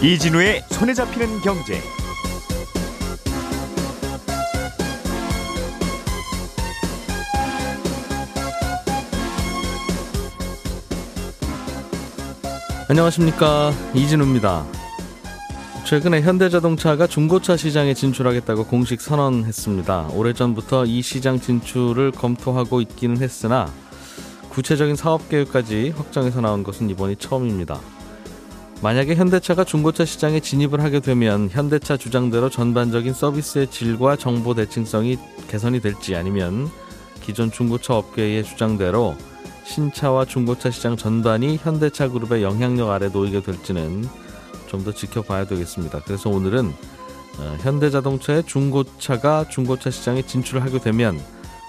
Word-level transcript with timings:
이진우의 0.00 0.62
손에 0.70 0.94
잡히는 0.94 1.40
경제. 1.40 1.80
안녕하십니까 12.88 13.72
이진우입니다. 13.92 14.64
최근에 15.84 16.22
현대자동차가 16.22 17.08
중고차 17.08 17.56
시장에 17.56 17.92
진출하겠다고 17.92 18.66
공식 18.66 19.00
선언했습니다. 19.00 20.10
오래전부터 20.12 20.84
이 20.84 21.02
시장 21.02 21.40
진출을 21.40 22.12
검토하고 22.12 22.80
있기는 22.82 23.20
했으나 23.20 23.68
구체적인 24.50 24.94
사업 24.94 25.28
계획까지 25.28 25.92
확정해서 25.96 26.40
나온 26.40 26.62
것은 26.62 26.88
이번이 26.88 27.16
처음입니다. 27.16 27.80
만약에 28.82 29.16
현대차가 29.16 29.64
중고차 29.64 30.04
시장에 30.04 30.40
진입을 30.40 30.80
하게 30.82 31.00
되면 31.00 31.48
현대차 31.50 31.96
주장대로 31.96 32.48
전반적인 32.48 33.12
서비스의 33.12 33.70
질과 33.70 34.16
정보 34.16 34.54
대칭성이 34.54 35.18
개선이 35.48 35.80
될지 35.80 36.14
아니면 36.14 36.68
기존 37.20 37.50
중고차 37.50 37.96
업계의 37.96 38.44
주장대로 38.44 39.16
신차와 39.64 40.24
중고차 40.24 40.70
시장 40.70 40.96
전반이 40.96 41.56
현대차 41.56 42.08
그룹의 42.08 42.42
영향력 42.42 42.90
아래 42.90 43.08
놓이게 43.08 43.42
될지는 43.42 44.08
좀 44.68 44.84
더 44.84 44.92
지켜봐야 44.92 45.46
되겠습니다. 45.46 46.02
그래서 46.04 46.30
오늘은 46.30 46.68
어, 47.38 47.56
현대자동차의 47.60 48.44
중고차가 48.44 49.48
중고차 49.48 49.90
시장에 49.90 50.22
진출을 50.22 50.62
하게 50.62 50.78
되면 50.78 51.18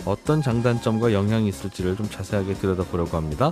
어떤 0.06 0.42
장단점과 0.42 1.14
영향이 1.14 1.48
있을지를 1.48 1.96
좀 1.96 2.10
자세하게 2.10 2.56
들여다보려고 2.56 3.18
합니다. 3.18 3.52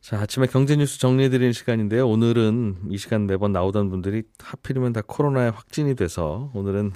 자, 0.00 0.18
아침에 0.18 0.46
경제 0.46 0.76
뉴스 0.76 0.98
정리해드리는 0.98 1.52
시간인데요. 1.52 2.08
오늘은 2.08 2.88
이 2.90 2.96
시간 2.96 3.26
매번 3.26 3.52
나오던 3.52 3.90
분들이 3.90 4.22
하필이면 4.38 4.94
다 4.94 5.02
코로나에 5.06 5.48
확진이 5.50 5.94
돼서 5.94 6.50
오늘은 6.54 6.92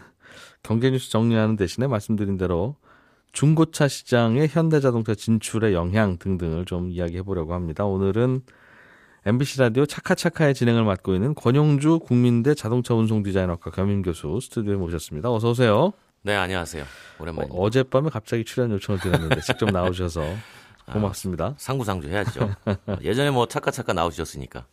경제 0.62 0.91
뉴스 0.91 1.10
정리하는 1.10 1.56
대신에 1.56 1.86
말씀드린 1.86 2.38
대로 2.38 2.77
중고차 3.32 3.88
시장의 3.88 4.48
현대자동차 4.48 5.14
진출의 5.14 5.75
영향 5.75 6.16
등등을 6.16 6.64
좀 6.64 6.91
이야기해 6.91 7.22
보려고 7.22 7.52
합니다. 7.52 7.84
오늘은 7.84 8.41
MBC 9.27 9.60
라디오 9.60 9.84
차카차카의 9.84 10.55
진행을 10.55 10.84
맡고 10.84 11.14
있는 11.14 11.34
권용주 11.34 12.00
국민대 12.00 12.55
자동차 12.55 12.94
운송 12.94 13.22
디자이너과 13.22 13.70
겸임 13.70 14.00
교수 14.00 14.38
스튜디오에 14.41 14.77
모셨습니다. 14.77 15.30
어서 15.30 15.50
오세요. 15.50 15.92
네, 16.22 16.34
안녕하세요. 16.34 16.84
오랜만입니다. 17.19 17.60
어, 17.60 17.69
젯밤에 17.69 18.08
갑자기 18.08 18.44
출연 18.44 18.70
요청을 18.70 19.00
드렸는데 19.00 19.41
직접 19.42 19.70
나오셔서 19.70 20.22
고맙습니다. 20.93 21.45
아, 21.47 21.55
상부상조 21.57 22.09
해야죠. 22.09 22.55
예전에 23.03 23.31
뭐 23.31 23.47
차카차카 23.47 23.93
나오셨으니까. 23.93 24.67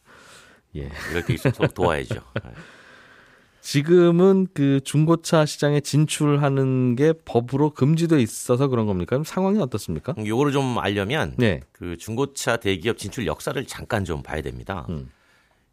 예. 0.76 0.90
있으면 1.30 1.70
도와야죠. 1.74 2.22
지금은 3.62 4.48
그 4.54 4.80
중고차 4.84 5.46
시장에 5.46 5.82
진출하는 5.82 6.96
게 6.96 7.14
법으로 7.14 7.72
금지돼 7.72 8.20
있어서 8.22 8.68
그런 8.68 8.88
겁니까? 8.88 9.12
그럼 9.12 9.24
상황이 9.24 9.60
어떻습니까? 9.60 10.16
요거를 10.18 10.52
좀 10.52 10.80
알려면 10.80 11.36
네. 11.38 11.62
그 11.72 11.96
중고차 11.98 12.58
대기업 12.58 12.98
진출 12.98 13.28
역사를 13.28 13.64
잠깐 13.68 14.04
좀 14.04 14.24
봐야 14.24 14.42
됩니다. 14.42 14.88
음. 14.90 15.12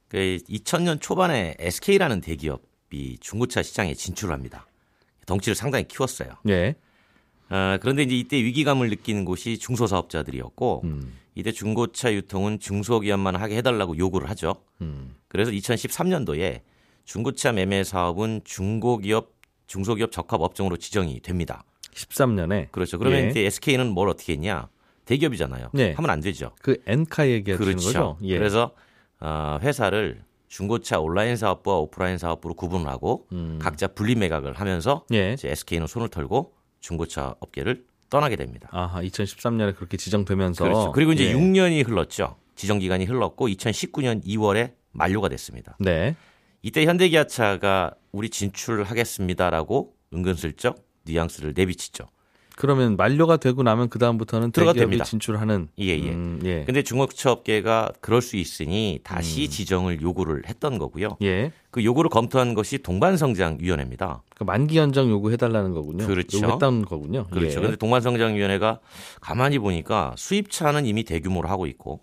그 0.08 0.38
2000년 0.48 1.00
초반에 1.00 1.56
SK라는 1.58 2.20
대기업이 2.20 3.18
중고차 3.20 3.62
시장에 3.62 3.94
진출을 3.94 4.34
합니다. 4.34 4.66
덩치를 5.24 5.54
상당히 5.54 5.88
키웠어요. 5.88 6.30
예. 6.48 6.76
어, 7.50 7.78
그런데 7.80 8.02
이제 8.02 8.16
이때 8.16 8.36
위기감을 8.36 8.90
느끼는 8.90 9.24
곳이 9.24 9.58
중소사업자들이었고 9.58 10.82
음. 10.84 11.12
이때 11.34 11.52
중고차 11.52 12.12
유통은 12.12 12.58
중소기업만 12.58 13.36
하게 13.36 13.56
해달라고 13.58 13.96
요구를 13.96 14.28
하죠. 14.30 14.56
음. 14.80 15.14
그래서 15.28 15.50
2013년도에 15.50 16.62
중고차 17.04 17.52
매매 17.52 17.84
사업은 17.84 18.42
중고기업 18.44 19.32
중소기업 19.66 20.10
적합 20.12 20.40
업종으로 20.40 20.76
지정이 20.76 21.20
됩니다. 21.20 21.64
13년에 21.94 22.70
그렇죠. 22.70 22.98
그러면 22.98 23.24
예. 23.24 23.28
이제 23.28 23.40
SK는 23.46 23.88
뭘 23.88 24.08
어떻게 24.08 24.32
했냐? 24.34 24.68
대기업이잖아요. 25.04 25.70
네. 25.72 25.92
하면 25.92 26.10
안 26.10 26.20
되죠. 26.20 26.52
그 26.60 26.76
엔카 26.86 27.28
얘기하시는 27.28 27.66
그렇죠. 27.66 27.86
거죠? 27.86 28.18
예. 28.22 28.36
그래서 28.36 28.72
어, 29.20 29.58
회사를 29.62 30.22
중고차 30.48 31.00
온라인 31.00 31.36
사업부와 31.36 31.76
오프라인 31.78 32.18
사업부로 32.18 32.54
구분을 32.54 32.86
하고 32.88 33.26
음. 33.32 33.58
각자 33.60 33.86
분리 33.86 34.14
매각을 34.14 34.54
하면서 34.54 35.04
예. 35.12 35.34
이제 35.34 35.50
SK는 35.50 35.86
손을 35.86 36.08
털고 36.08 36.52
중고차 36.80 37.34
업계를 37.40 37.84
떠나게 38.10 38.36
됩니다. 38.36 38.68
아하, 38.72 39.02
2013년에 39.02 39.76
그렇게 39.76 39.96
지정되면서 39.96 40.64
그렇죠. 40.64 40.92
그리고 40.92 41.12
이제 41.12 41.26
예. 41.26 41.34
6년이 41.34 41.86
흘렀죠. 41.86 42.36
지정 42.54 42.78
기간이 42.78 43.04
흘렀고 43.04 43.48
2019년 43.48 44.24
2월에 44.24 44.72
만료가 44.92 45.28
됐습니다. 45.28 45.76
네. 45.78 46.16
이때 46.62 46.84
현대기아차가 46.84 47.94
우리 48.10 48.30
진출하겠습니다라고 48.30 49.94
은근슬쩍 50.12 50.84
뉘앙스를 51.04 51.52
내비치죠. 51.56 52.08
그러면 52.58 52.96
만료가 52.96 53.36
되고 53.36 53.62
나면 53.62 53.88
그 53.88 54.00
다음부터는 54.00 54.50
들어가도 54.50 54.80
됩니다. 54.80 55.04
진출하는 55.04 55.68
예, 55.78 55.84
예. 55.96 56.10
음, 56.10 56.40
예. 56.44 56.64
근데 56.64 56.82
중고차 56.82 57.30
업계가 57.30 57.92
그럴 58.00 58.20
수 58.20 58.36
있으니 58.36 58.98
다시 59.04 59.48
지정을 59.48 60.02
요구를 60.02 60.42
했던 60.48 60.76
거고요. 60.76 61.18
예. 61.22 61.52
그 61.70 61.84
요구를 61.84 62.10
검토한 62.10 62.54
것이 62.54 62.78
동반성장위원회입니다. 62.78 64.24
그 64.34 64.42
만기 64.42 64.76
연장 64.76 65.08
요구해 65.08 65.36
달라는 65.36 65.72
거군요. 65.72 66.04
그렇죠. 66.04 66.38
요구했다는 66.38 66.84
거군요. 66.86 67.28
그렇죠. 67.30 67.52
예. 67.52 67.54
그런데 67.54 67.76
동반성장위원회가 67.76 68.80
가만히 69.20 69.60
보니까 69.60 70.14
수입차는 70.16 70.84
이미 70.84 71.04
대규모로 71.04 71.48
하고 71.48 71.68
있고 71.68 72.00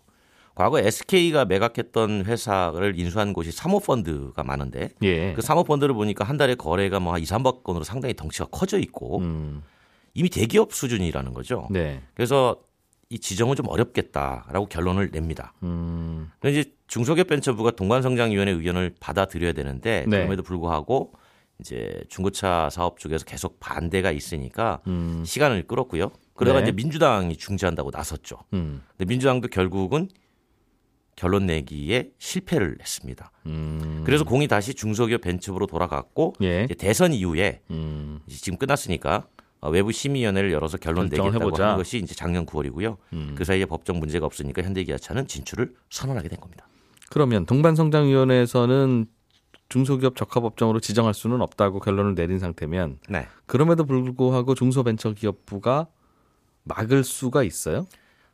과거 0.55 0.79
SK가 0.79 1.43
매각했던 1.43 2.23
회사를 2.25 2.97
인수한 2.97 3.33
곳이 3.33 3.51
사모펀드가 3.51 4.41
많은데 4.45 4.91
예. 5.03 5.33
그 5.33 5.41
사모펀드를 5.41 5.93
보니까 5.93 6.23
한 6.23 6.37
달에 6.37 6.55
거래가 6.55 7.01
뭐 7.01 7.13
한 7.13 7.21
2, 7.21 7.25
3억 7.25 7.63
건으로 7.63 7.83
상당히 7.83 8.13
덩치가 8.13 8.45
커져 8.51 8.79
있고 8.79 9.19
음. 9.19 9.61
이미 10.15 10.29
대기업 10.29 10.73
수준이라는 10.73 11.33
거죠. 11.33 11.67
네. 11.69 12.01
그래서 12.15 12.57
이 13.09 13.19
지정은 13.19 13.55
좀 13.55 13.67
어렵겠다라고 13.67 14.67
결론을 14.67 15.11
냅니다. 15.11 15.53
음. 15.61 16.31
그런데 16.39 16.61
이제 16.61 16.71
중소기업 16.87 17.27
벤처부가 17.27 17.71
동반성장위원회 17.71 18.51
의견을 18.53 18.95
받아들여야 18.99 19.51
되는데 19.53 20.05
네. 20.07 20.17
그럼에도 20.17 20.41
불구하고 20.41 21.13
이제 21.59 22.03
중고차 22.09 22.69
사업 22.71 22.99
쪽에서 22.99 23.25
계속 23.25 23.59
반대가 23.59 24.11
있으니까 24.11 24.81
음. 24.87 25.23
시간을 25.25 25.67
끌었고요. 25.67 26.11
그러다가 26.33 26.61
네. 26.61 26.69
이제 26.69 26.71
민주당이 26.71 27.37
중지한다고 27.37 27.91
나섰죠. 27.91 28.39
음. 28.53 28.81
근데 28.97 29.05
민주당도 29.05 29.49
결국은 29.49 30.09
결론 31.15 31.45
내기에 31.45 32.11
실패를 32.17 32.77
했습니다. 32.81 33.31
음. 33.45 34.03
그래서 34.05 34.23
공이 34.25 34.47
다시 34.47 34.73
중소기업 34.73 35.21
벤처부로 35.21 35.65
돌아갔고 35.65 36.33
예. 36.41 36.63
이제 36.65 36.73
대선 36.73 37.13
이후에 37.13 37.61
음. 37.71 38.19
이제 38.27 38.37
지금 38.37 38.57
끝났으니까 38.57 39.15
어, 39.15 39.34
외부 39.69 39.91
심의위원회를 39.91 40.51
열어서 40.51 40.77
결론 40.77 41.05
내겠다고 41.05 41.33
해보자. 41.33 41.69
한 41.69 41.77
것이 41.77 41.97
이제 41.97 42.13
작년 42.15 42.45
9월이고요. 42.45 42.97
음. 43.13 43.35
그 43.37 43.43
사이에 43.43 43.65
법적 43.65 43.97
문제가 43.97 44.25
없으니까 44.25 44.61
현대기아차는 44.61 45.27
진출을 45.27 45.73
선언하게 45.89 46.29
된 46.29 46.39
겁니다. 46.39 46.67
그러면 47.09 47.45
동반성장위원회에서는 47.45 49.05
중소기업 49.69 50.15
적합업종으로 50.15 50.79
지정할 50.79 51.13
수는 51.13 51.41
없다고 51.41 51.79
결론을 51.79 52.15
내린 52.15 52.39
상태면 52.39 52.99
네. 53.09 53.27
그럼에도 53.45 53.85
불구하고 53.85 54.53
중소벤처기업부가 54.53 55.87
막을 56.63 57.03
수가 57.03 57.43
있어요? 57.43 57.87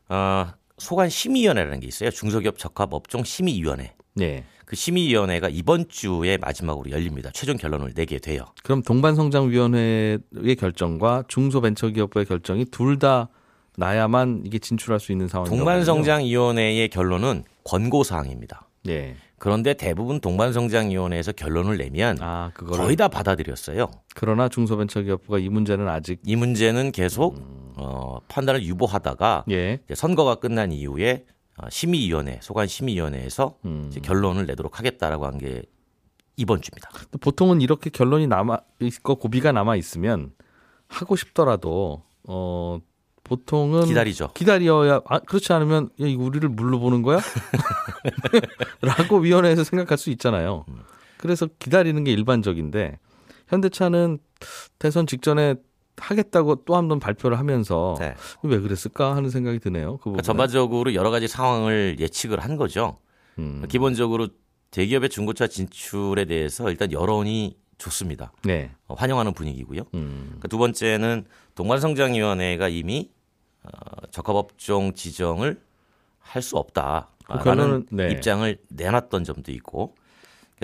어, 0.09 0.47
소관 0.77 1.09
심의위원회라는 1.09 1.79
게 1.79 1.87
있어요. 1.87 2.11
중소기업 2.11 2.57
적합업종 2.57 3.23
심의위원회. 3.23 3.93
네. 4.15 4.43
그 4.65 4.75
심의위원회가 4.75 5.49
이번 5.49 5.89
주에 5.89 6.37
마지막으로 6.37 6.91
열립니다. 6.91 7.29
최종 7.33 7.57
결론을 7.57 7.93
내게 7.93 8.19
돼요. 8.19 8.45
그럼 8.63 8.81
동반성장위원회의 8.83 10.19
결정과 10.57 11.23
중소벤처기업부의 11.27 12.25
결정이 12.25 12.65
둘 12.65 12.97
다 12.99 13.29
나야만 13.77 14.43
이게 14.45 14.59
진출할 14.59 14.99
수 14.99 15.11
있는 15.11 15.27
상황이죠. 15.27 15.55
동반성장위원회의 15.55 16.89
결론은 16.89 17.43
권고 17.63 18.03
사항입니다. 18.03 18.67
네. 18.83 19.15
그런데 19.37 19.73
대부분 19.73 20.19
동반성장위원회에서 20.19 21.31
결론을 21.31 21.77
내면 21.77 22.17
아, 22.21 22.51
거의 22.53 22.95
다 22.95 23.07
받아들였어요. 23.07 23.89
그러나 24.13 24.49
중소벤처기업부가 24.49 25.39
이 25.39 25.49
문제는 25.49 25.87
아직 25.87 26.19
이 26.25 26.35
문제는 26.35 26.91
계속 26.91 27.37
어, 27.75 28.19
판단을 28.27 28.63
유보하다가 28.63 29.45
예. 29.49 29.79
선거가 29.93 30.35
끝난 30.35 30.71
이후에 30.71 31.25
어, 31.25 31.40
심의위원회, 31.69 32.39
소관 32.41 32.67
심의위원회에서 32.67 33.57
음. 33.65 33.91
결론을 34.01 34.45
내도록 34.45 34.79
하겠다라고 34.79 35.25
한 35.25 35.37
게 35.37 35.63
이번 36.37 36.61
주입니다. 36.61 36.89
보통은 37.19 37.61
이렇게 37.61 37.89
결론이 37.89 38.25
남아 38.27 38.59
있고 38.79 39.15
고비가 39.17 39.51
남아 39.51 39.75
있으면 39.75 40.31
하고 40.87 41.15
싶더라도 41.15 42.03
어 42.27 42.79
보통은 43.23 43.85
기다리죠. 43.85 44.31
기다려야 44.33 45.01
아, 45.05 45.19
그렇지 45.19 45.53
않으면 45.53 45.89
야, 46.01 46.07
이거 46.07 46.23
우리를 46.23 46.47
물로 46.49 46.79
보는 46.79 47.01
거야? 47.03 47.19
라고 48.81 49.17
위원회에서 49.19 49.63
생각할 49.63 49.97
수 49.97 50.09
있잖아요. 50.11 50.65
그래서 51.17 51.47
기다리는 51.59 52.03
게 52.03 52.11
일반적인데 52.11 52.97
현대차는 53.47 54.17
대선 54.79 55.05
직전에 55.07 55.55
하겠다고 56.01 56.63
또 56.65 56.75
한 56.75 56.87
번 56.87 56.99
발표를 56.99 57.37
하면서 57.39 57.95
네. 57.99 58.15
왜 58.43 58.59
그랬을까 58.59 59.15
하는 59.15 59.29
생각이 59.29 59.59
드네요. 59.59 59.97
그 59.97 60.03
그러니까. 60.05 60.23
전반적으로 60.23 60.93
여러 60.93 61.09
가지 61.11 61.27
상황을 61.27 61.97
예측을 61.99 62.39
한 62.39 62.55
거죠. 62.57 62.97
음. 63.39 63.63
기본적으로 63.69 64.27
대기업의 64.71 65.09
중고차 65.09 65.47
진출에 65.47 66.25
대해서 66.25 66.69
일단 66.69 66.91
여론이 66.91 67.57
좋습니다. 67.77 68.31
네. 68.43 68.71
어, 68.87 68.93
환영하는 68.95 69.33
분위기고요. 69.33 69.81
음. 69.93 70.37
그두 70.39 70.57
번째는 70.57 71.25
동관성장위원회가 71.55 72.67
이미 72.69 73.09
어, 73.63 73.69
적합업종 74.11 74.93
지정을 74.93 75.59
할수그 76.19 76.57
없다라는 76.57 77.87
네. 77.91 78.11
입장을 78.11 78.57
내놨던 78.69 79.23
점도 79.23 79.51
있고 79.51 79.95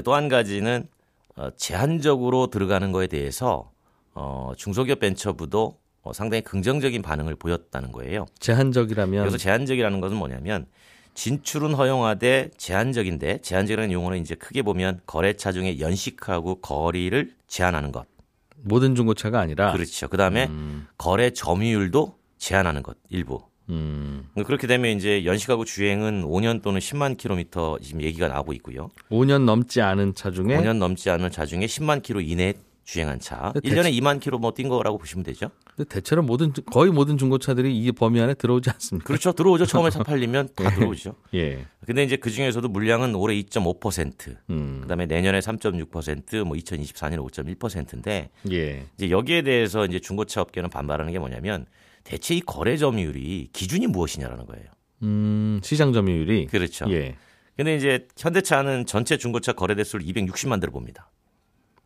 또 0.04 0.14
한 0.14 0.30
가지는 0.30 0.88
어, 1.36 1.50
제한적으로 1.56 2.48
들어가는 2.48 2.92
거에 2.92 3.08
대해서 3.08 3.72
어, 4.20 4.52
중소기업 4.58 5.00
벤처부도 5.00 5.78
어, 6.02 6.12
상당히 6.12 6.42
긍정적인 6.42 7.04
반응을 7.04 7.36
보였다는 7.36 7.92
거예요. 7.92 8.26
제한적이라면 8.40 9.22
여기서 9.22 9.38
제한적이라는 9.38 10.02
것은 10.02 10.18
뭐냐면 10.18 10.66
진출은 11.14 11.76
허용하되 11.76 12.50
제한적인데 12.58 13.42
제한적이라는 13.42 13.92
용어는 13.92 14.20
이제 14.20 14.34
크게 14.34 14.64
보면 14.64 15.02
거래차 15.06 15.52
중에 15.52 15.80
연식하고 15.80 16.62
거리를 16.62 17.32
제한하는 17.48 17.92
것. 17.92 18.08
모든 18.56 18.96
중고차가 18.96 19.40
아니라 19.40 19.72
그렇죠. 19.72 20.08
그다음에 20.08 20.48
음. 20.48 20.88
거래 20.98 21.30
점유율도 21.30 22.18
제한하는 22.40 22.82
것 22.82 22.98
일부. 23.10 23.44
음. 23.70 24.30
그렇게 24.46 24.66
되면 24.66 24.98
이제 24.98 25.26
연식하고 25.26 25.64
주행은 25.64 26.24
5년 26.24 26.64
또는 26.64 26.80
10만 26.80 27.18
킬로미터 27.18 27.78
지금 27.84 28.02
얘기가 28.02 28.30
나오고 28.30 28.54
있고요. 28.54 28.90
5년 29.12 29.44
넘지 29.44 29.82
않은 29.82 30.16
차 30.16 30.32
중에 30.32 30.58
5년 30.58 30.78
넘지 30.78 31.12
않은 31.12 31.30
차 31.30 31.46
중에 31.46 31.66
10만 31.66 32.02
킬로 32.02 32.22
이내 32.22 32.54
주행한 32.88 33.20
차. 33.20 33.52
근데 33.54 33.70
1년에 33.70 33.92
2만 34.00 34.22
킬로 34.22 34.40
뭐 34.40 34.52
뛴 34.52 34.70
거라고 34.70 34.98
보시면 34.98 35.24
되죠. 35.26 35.52
근데 35.76 35.88
대체로 35.90 36.24
모든 36.24 36.54
거의 36.72 36.90
모든 36.90 37.18
중고차들이 37.18 37.78
이 37.78 37.92
범위 37.92 38.22
안에 38.22 38.34
들어오지 38.34 38.70
않습니까? 38.70 39.06
그렇죠. 39.06 39.34
들어오죠. 39.34 39.66
처음에 39.66 39.90
차 39.90 40.02
팔리면 40.04 40.50
다 40.56 40.70
들어오죠. 40.74 41.16
예. 41.34 41.66
근데 41.86 42.04
이제 42.04 42.16
그 42.16 42.32
중에서도 42.32 42.66
물량은 42.70 43.14
올해 43.16 43.36
2.5%, 43.36 44.38
음. 44.50 44.80
그다음에 44.84 45.06
내년에 45.06 45.40
3.6%, 45.40 46.46
뭐 46.46 46.56
2024년에 46.56 47.30
5.1%인데 47.30 48.30
예. 48.52 48.86
이제 48.96 49.10
여기에 49.10 49.42
대해서 49.42 49.86
이제 49.86 50.00
중고차 50.00 50.42
업계는 50.42 50.70
반발하는 50.70 51.12
게 51.12 51.20
뭐냐면 51.20 51.66
대체 52.06 52.36
이 52.36 52.40
거래 52.40 52.78
점유율이 52.78 53.50
기준이 53.52 53.88
무엇이냐라는 53.88 54.46
거예요. 54.46 54.66
음, 55.04 55.60
시장 55.62 55.92
점유율이 55.92 56.48
그렇죠. 56.48 56.86
예. 56.92 57.16
근데 57.58 57.76
이제 57.76 58.08
현대차는 58.18 58.86
전체 58.86 59.18
중고차 59.18 59.52
거래 59.52 59.76
대수를 59.76 60.06
260만 60.06 60.62
대로 60.62 60.72
봅니다. 60.72 61.10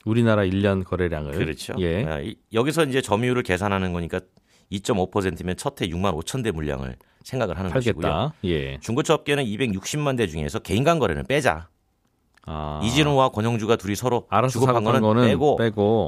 우리나라 0.05 0.43
1년 0.43 0.83
거래량을 0.83 1.33
그렇죠. 1.33 1.73
예. 1.79 2.05
아, 2.05 2.19
이- 2.19 2.35
여기서 2.53 2.85
이제 2.85 3.01
점유율을 3.01 3.43
계산하는 3.43 3.93
거니까 3.93 4.19
2.5%면 4.71 5.57
첫해 5.57 5.89
6만 5.89 6.13
5천 6.23 6.43
대 6.43 6.51
물량을 6.51 6.95
생각을 7.23 7.57
하는 7.59 7.71
것이고요. 7.71 8.01
팔겠다. 8.01 8.33
예. 8.45 8.79
중고차 8.79 9.13
업계는 9.13 9.43
260만 9.45 10.17
대 10.17 10.27
중에서 10.27 10.59
개인 10.59 10.83
간 10.83 10.97
거래는 10.99 11.25
빼자. 11.27 11.67
아. 12.47 12.81
이진우와 12.83 13.29
권영주가 13.29 13.75
둘이 13.75 13.95
서로 13.95 14.27
사고판 14.31 14.83
거는 14.83 15.01
거는 15.01 15.27
빼고, 15.27 15.57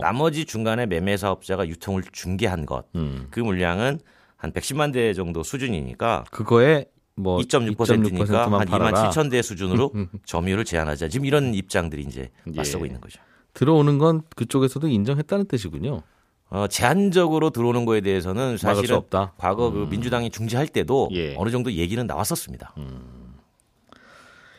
나머지 0.01 0.45
중간에 0.45 0.85
매매 0.87 1.15
사업자가 1.15 1.67
유통을 1.67 2.03
중개한 2.11 2.65
것. 2.65 2.85
음. 2.95 3.27
그 3.29 3.39
물량은 3.39 3.99
한 4.37 4.51
110만 4.51 4.91
대 4.91 5.13
정도 5.13 5.43
수준이니까 5.43 6.23
그거에 6.31 6.85
뭐 7.15 7.37
2.6%니까 7.37 8.23
2.6%만 8.25 8.61
한 8.61 8.67
2만 8.67 8.69
팔아라. 8.71 9.09
7천 9.11 9.29
대 9.29 9.41
수준으로 9.43 9.91
점유율을 10.25 10.65
제한하자. 10.65 11.09
지금 11.09 11.25
이런 11.27 11.53
입장들이 11.53 12.01
이제 12.01 12.31
맞서고 12.45 12.85
예. 12.85 12.87
있는 12.87 12.99
거죠. 12.99 13.21
들어오는 13.53 13.97
건 13.97 14.21
그쪽에서도 14.35 14.87
인정했다는 14.87 15.45
뜻이군요. 15.45 16.01
어, 16.49 16.67
제한적으로 16.67 17.49
들어오는 17.49 17.85
거에 17.85 18.01
대해서는 18.01 18.57
사실은. 18.57 18.95
과거 19.37 19.71
그 19.71 19.87
민주당이 19.89 20.29
중지할 20.29 20.67
때도 20.67 21.09
예. 21.13 21.35
어느 21.37 21.49
정도 21.49 21.71
얘기는 21.71 22.05
나왔었습니다. 22.05 22.73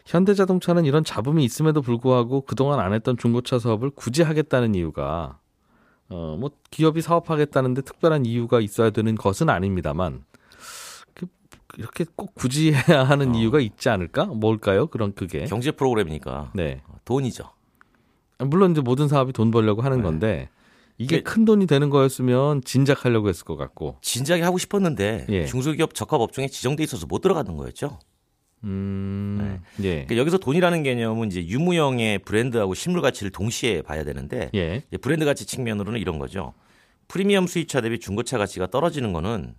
현대자동차는 0.06 0.84
이런 0.84 1.02
잡음이 1.04 1.44
있음에도 1.44 1.80
불구하고 1.82 2.42
그동안 2.42 2.78
안 2.80 2.92
했던 2.92 3.16
중고차 3.16 3.58
사업을 3.58 3.90
굳이 3.90 4.22
하겠다는 4.22 4.74
이유가 4.74 5.38
어 6.10 6.36
뭐 6.38 6.50
기업이 6.70 7.00
사업하겠다는데 7.00 7.80
특별한 7.82 8.26
이유가 8.26 8.60
있어야 8.60 8.90
되는 8.90 9.14
것은 9.14 9.48
아닙니다만 9.48 10.24
그 11.14 11.26
이렇게 11.78 12.04
꼭 12.16 12.34
굳이 12.34 12.72
해야 12.74 13.04
하는 13.04 13.34
이유가 13.34 13.58
있지 13.60 13.88
않을까? 13.88 14.26
뭘까요? 14.26 14.86
그런 14.88 15.14
그게 15.14 15.44
경제 15.44 15.70
프로그램이니까 15.70 16.50
네 16.54 16.82
돈이죠. 17.06 17.53
물론 18.38 18.72
이제 18.72 18.80
모든 18.80 19.08
사업이 19.08 19.32
돈 19.32 19.50
벌려고 19.50 19.82
하는 19.82 20.02
건데 20.02 20.48
이게 20.98 21.22
그- 21.22 21.32
큰 21.34 21.44
돈이 21.44 21.66
되는 21.66 21.90
거였으면 21.90 22.62
진작 22.64 23.04
하려고 23.04 23.28
했을 23.28 23.44
것 23.44 23.56
같고 23.56 23.98
진작에 24.00 24.42
하고 24.42 24.58
싶었는데 24.58 25.26
예. 25.28 25.46
중소기업 25.46 25.94
적합 25.94 26.20
업종에 26.20 26.48
지정돼 26.48 26.82
있어서 26.84 27.06
못 27.06 27.20
들어가는 27.20 27.56
거였죠. 27.56 27.98
음 28.64 29.60
예. 29.82 29.90
그러니까 30.04 30.16
여기서 30.16 30.38
돈이라는 30.38 30.82
개념은 30.82 31.28
이제 31.28 31.46
유무형의 31.46 32.20
브랜드하고 32.20 32.74
실물 32.74 33.02
가치를 33.02 33.30
동시에 33.30 33.82
봐야 33.82 34.04
되는데 34.04 34.50
예. 34.54 34.82
브랜드 35.00 35.24
가치 35.24 35.46
측면으로는 35.46 36.00
이런 36.00 36.18
거죠. 36.18 36.54
프리미엄 37.08 37.46
수입차 37.46 37.80
대비 37.82 37.98
중고차 38.00 38.38
가치가 38.38 38.66
떨어지는 38.66 39.12
거는 39.12 39.54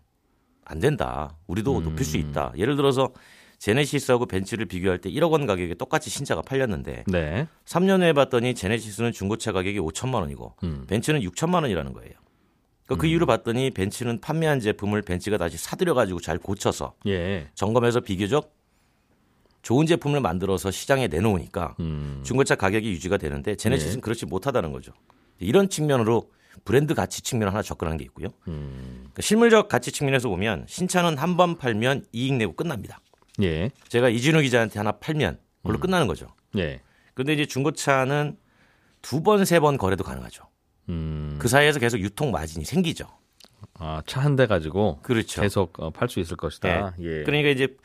안 0.65 0.79
된다. 0.79 1.37
우리도 1.47 1.81
높일 1.81 2.03
수 2.05 2.17
있다. 2.17 2.51
예를 2.57 2.75
들어서 2.75 3.11
제네시스하고 3.59 4.25
벤츠를 4.25 4.65
비교할 4.65 4.99
때 4.99 5.09
1억 5.09 5.31
원 5.31 5.45
가격에 5.45 5.73
똑같이 5.75 6.09
신차가 6.09 6.41
팔렸는데 6.41 7.03
네. 7.07 7.47
3년 7.65 8.01
후에 8.01 8.13
봤더니 8.13 8.53
제네시스는 8.55 9.11
중고차 9.11 9.51
가격이 9.51 9.79
5천만 9.79 10.15
원이고 10.15 10.53
음. 10.63 10.85
벤츠는 10.87 11.21
6천만 11.21 11.63
원이라는 11.63 11.93
거예요. 11.93 12.11
그그 12.87 13.07
이유를 13.07 13.25
봤더니 13.25 13.71
벤츠는 13.71 14.21
판매한 14.21 14.59
제품을 14.59 15.01
벤츠가 15.01 15.37
다시 15.37 15.57
사들여 15.57 15.95
가지고 15.95 16.19
잘 16.19 16.37
고쳐서 16.37 16.93
예. 17.07 17.47
점검해서 17.55 18.01
비교적 18.01 18.53
좋은 19.63 19.87
제품을 19.87 20.19
만들어서 20.19 20.69
시장에 20.69 21.07
내놓으니까 21.07 21.75
음. 21.79 22.21
중고차 22.23 22.53
가격이 22.55 22.87
유지가 22.89 23.17
되는데 23.17 23.55
제네시스는 23.55 23.95
네. 23.95 24.01
그렇지 24.01 24.27
못하다는 24.27 24.71
거죠. 24.71 24.91
이런 25.39 25.69
측면으로 25.69 26.29
브랜드 26.63 26.93
가치 26.93 27.21
측면 27.23 27.49
하나 27.49 27.63
접근하는 27.63 27.97
게 27.97 28.03
있고요. 28.05 28.27
음. 28.47 28.97
그러니까 28.99 29.21
실물적 29.23 29.67
가치 29.67 29.91
측면에서 29.91 30.29
보면 30.29 30.65
신차는 30.67 31.17
한 31.17 31.35
번 31.35 31.57
팔면 31.57 32.05
이익 32.11 32.33
내고 32.35 32.53
끝납니다. 32.53 32.99
예. 33.41 33.69
제가 33.89 34.09
이진우 34.09 34.41
기자한테 34.41 34.79
하나 34.79 34.91
팔면 34.93 35.39
그걸로 35.61 35.79
끝나는 35.79 36.07
거죠. 36.07 36.27
예. 36.57 36.81
근데 37.13 37.33
이제 37.33 37.45
중고차는 37.45 38.37
두 39.01 39.21
번, 39.23 39.43
세 39.45 39.59
번 39.59 39.77
거래도 39.77 40.03
가능하죠. 40.03 40.43
음. 40.89 41.35
그 41.39 41.47
사이에서 41.47 41.79
계속 41.79 41.99
유통 41.99 42.31
마진이 42.31 42.65
생기죠. 42.65 43.05
아, 43.77 44.01
차 44.05 44.21
한 44.21 44.35
대 44.35 44.47
가지고 44.47 44.99
그렇죠. 45.01 45.41
계속 45.41 45.79
어, 45.79 45.89
팔수 45.89 46.19
있을 46.19 46.37
것이다. 46.37 46.95
예. 46.99 47.23
그러니까 47.23 47.49
이제 47.49 47.75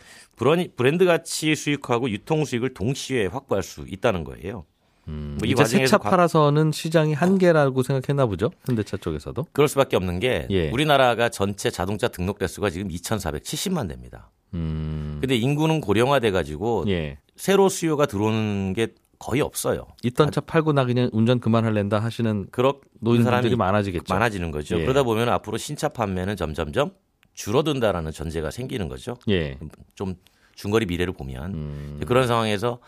브랜드 0.77 1.05
가치 1.05 1.55
수익하고 1.55 2.11
유통 2.11 2.45
수익을 2.45 2.75
동시에 2.75 3.27
확보할 3.27 3.63
수 3.63 3.85
있다는 3.89 4.25
거예요. 4.25 4.65
음, 5.09 5.37
뭐이 5.41 5.51
이제 5.53 5.63
과정에서 5.63 5.87
새차 5.87 5.99
과- 5.99 6.11
팔아서는 6.11 6.73
시장이 6.73 7.15
한계라고 7.15 7.83
생각했나 7.83 8.27
보죠. 8.27 8.51
현대차 8.67 8.99
쪽에서도. 8.99 9.47
그럴 9.53 9.69
수밖에 9.69 9.97
없는 9.97 10.21
게 10.21 10.47
예. 10.51 10.71
우리나라가 10.71 11.29
전체 11.29 11.71
자동차 11.71 12.09
등록 12.09 12.39
대수가 12.39 12.71
지금 12.71 12.89
2,470만 12.89 13.89
대입니다. 13.89 14.31
음. 14.55 15.19
근데 15.21 15.37
인구는 15.37 15.81
고령화돼 15.81 16.31
가지고 16.31 16.85
예. 16.89 17.19
새로 17.37 17.69
수요가 17.69 18.07
들어오는 18.07 18.73
게 18.73 18.89
거의 19.19 19.43
없어요. 19.43 19.87
있던 20.03 20.31
차 20.33 20.41
팔고 20.41 20.73
나 20.73 20.85
그냥 20.85 21.11
운전 21.13 21.41
그만할랜다 21.41 21.99
하시는 21.99 22.47
그런 22.51 22.75
노인분들이 23.01 23.25
사람이 23.25 23.57
많아지겠죠. 23.57 24.13
많아지는 24.15 24.51
거죠. 24.51 24.79
예. 24.79 24.83
그러다 24.83 25.03
보면 25.03 25.29
앞으로 25.29 25.59
신차 25.59 25.91
판매는 25.91 26.37
점점점 26.37 26.93
줄어든다라는 27.35 28.13
전제가 28.13 28.51
생기는 28.51 28.89
거죠. 28.89 29.17
예. 29.29 29.59
좀 29.95 30.15
중거리 30.55 30.87
미래를 30.87 31.13
보면 31.13 31.55
음. 31.55 32.01
그런 32.07 32.27
상황에서 32.27 32.81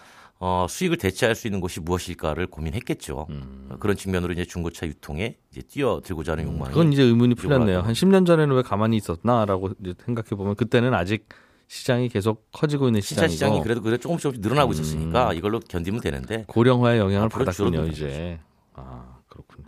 어, 0.45 0.66
수익을 0.69 0.97
대체할 0.97 1.37
수 1.37 1.47
있는 1.47 1.61
곳이 1.61 1.81
무엇일까를 1.81 2.49
고민했겠죠. 2.49 3.26
음. 3.31 3.69
어, 3.71 3.76
그런 3.78 3.97
측면으로 3.97 4.33
이제 4.33 4.45
중고차 4.45 4.87
유통에 4.87 5.37
이제 5.52 5.62
뛰어들고자 5.62 6.33
하는 6.33 6.47
욕망이 6.47 6.71
그건 6.71 6.92
이제 6.92 7.02
의문이 7.02 7.37
풀렸네요. 7.37 7.81
한 7.81 7.92
10년 7.92 8.26
전에는 8.26 8.57
왜 8.57 8.62
가만히 8.62 8.97
있었나라고 8.97 9.71
생각해 10.04 10.31
보면 10.31 10.57
그때는 10.57 10.95
아직 10.95 11.28
시장이 11.69 12.09
계속 12.09 12.47
커지고 12.52 12.88
있는 12.88 13.00
시장이고 13.00 13.33
시장이 13.33 13.62
그래도 13.62 13.83
그래 13.83 13.97
조금씩 13.97 14.23
조금씩 14.23 14.42
늘어나고 14.42 14.71
음. 14.71 14.73
있었으니까 14.73 15.33
이걸로 15.33 15.61
견디면 15.61 16.00
되는데 16.00 16.45
고령화의 16.49 17.00
영향을 17.00 17.28
받았군요, 17.28 17.87
이제. 17.87 18.40
아, 18.75 19.19
그렇군요. 19.28 19.66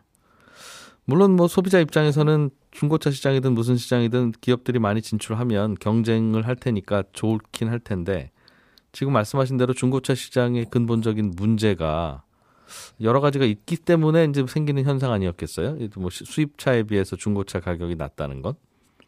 물론 1.07 1.37
뭐 1.37 1.49
소비자 1.49 1.81
입장에서는 1.81 2.51
중고차 2.71 3.11
시장이든 3.11 3.53
무슨 3.53 3.77
시장이든 3.77 4.33
기업들이 4.41 4.79
많이 4.79 5.03
진출하면 5.03 5.77
경쟁을 5.79 6.47
할 6.47 6.57
테니까 6.57 7.05
좋긴 7.13 7.69
할 7.69 7.79
텐데 7.79 8.31
지금 8.93 9.13
말씀하신 9.13 9.57
대로 9.57 9.75
중고차 9.75 10.15
시장의 10.15 10.67
근본적인 10.71 11.33
문제가 11.37 12.23
여러 13.01 13.21
가지가 13.21 13.45
있기 13.45 13.77
때문에 13.77 14.25
이제 14.25 14.45
생기는 14.47 14.83
현상 14.85 15.13
아니었겠어요? 15.13 15.77
뭐 15.97 16.11
수입차에 16.11 16.85
비해서 16.85 17.17
중고차 17.17 17.61
가격이 17.61 17.97
낮다는 17.97 18.41
건? 18.41 18.55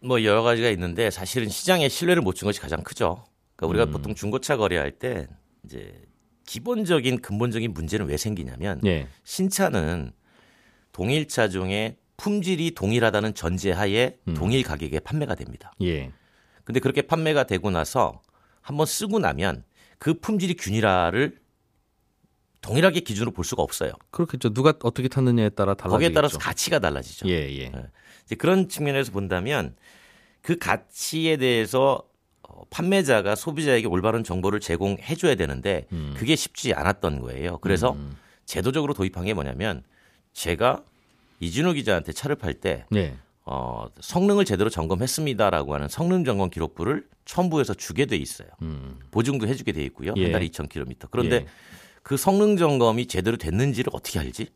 뭐 0.06 0.22
여러 0.22 0.42
가지가 0.42 0.70
있는데 0.70 1.10
사실은 1.10 1.48
시장에 1.48 1.88
신뢰를 1.88 2.22
못 2.22 2.34
준 2.34 2.46
것이 2.46 2.60
가장 2.60 2.82
크죠. 2.82 3.24
그러니까 3.56 3.70
우리가 3.70 3.84
음. 3.86 3.90
보통 3.92 4.14
중고차 4.14 4.56
거래할 4.56 4.92
때 4.92 5.26
이제 5.64 6.02
기본적인 6.46 7.20
근본적인 7.22 7.72
문제는 7.72 8.06
왜 8.06 8.16
생기냐면 8.16 8.80
예. 8.84 9.08
신차는 9.24 10.12
동일 10.92 11.26
차종의 11.28 11.96
품질이 12.16 12.72
동일하다는 12.74 13.34
전제하에 13.34 14.16
음. 14.28 14.34
동일 14.34 14.62
가격에 14.62 15.00
판매가 15.00 15.34
됩니다. 15.34 15.72
예. 15.82 16.12
근데 16.64 16.80
그렇게 16.80 17.02
판매가 17.02 17.44
되고 17.44 17.70
나서 17.70 18.20
한번 18.60 18.86
쓰고 18.86 19.18
나면 19.18 19.64
그 19.98 20.14
품질이 20.14 20.54
균일화를 20.54 21.38
동일하게 22.60 23.00
기준으로 23.00 23.30
볼 23.32 23.44
수가 23.44 23.62
없어요. 23.62 23.92
그렇겠죠. 24.10 24.52
누가 24.52 24.74
어떻게 24.82 25.08
탔느냐에 25.08 25.50
따라 25.50 25.74
달라지죠. 25.74 25.90
거기에 25.92 26.12
따라서 26.12 26.38
가치가 26.38 26.78
달라지죠. 26.78 27.28
예, 27.28 27.32
예. 27.58 27.72
이제 28.24 28.34
그런 28.34 28.68
측면에서 28.68 29.12
본다면 29.12 29.76
그 30.42 30.58
가치에 30.58 31.36
대해서 31.36 32.02
어, 32.42 32.64
판매자가 32.70 33.34
소비자에게 33.34 33.86
올바른 33.86 34.24
정보를 34.24 34.60
제공해 34.60 35.14
줘야 35.14 35.34
되는데 35.34 35.86
음. 35.92 36.14
그게 36.16 36.36
쉽지 36.36 36.74
않았던 36.74 37.20
거예요. 37.20 37.58
그래서 37.58 37.96
제도적으로 38.46 38.94
도입한 38.94 39.24
게 39.24 39.34
뭐냐면 39.34 39.82
제가 40.32 40.82
이진우 41.40 41.74
기자한테 41.74 42.12
차를 42.12 42.36
팔때 42.36 42.86
예. 42.94 43.14
어, 43.44 43.86
성능을 44.00 44.44
제대로 44.44 44.70
점검했습니다라고 44.70 45.74
하는 45.74 45.88
성능 45.88 46.24
점검 46.24 46.50
기록부를 46.50 47.06
첨부해서 47.24 47.74
주게 47.74 48.06
돼 48.06 48.16
있어요. 48.16 48.48
음. 48.62 48.98
보증도 49.10 49.46
해주게 49.46 49.72
돼 49.72 49.84
있고요. 49.84 50.14
예. 50.16 50.22
한 50.24 50.32
달에 50.32 50.46
2,000km. 50.48 51.08
그런데 51.10 51.36
예. 51.36 51.46
그 52.06 52.16
성능 52.16 52.56
점검이 52.56 53.06
제대로 53.06 53.36
됐는지를 53.36 53.90
어떻게 53.92 54.20
알지? 54.20 54.46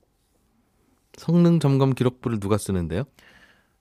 성능 1.17 1.59
점검 1.59 1.95
기록부를 1.97 2.39
누가 2.39 2.57
쓰는데요? 2.57 3.03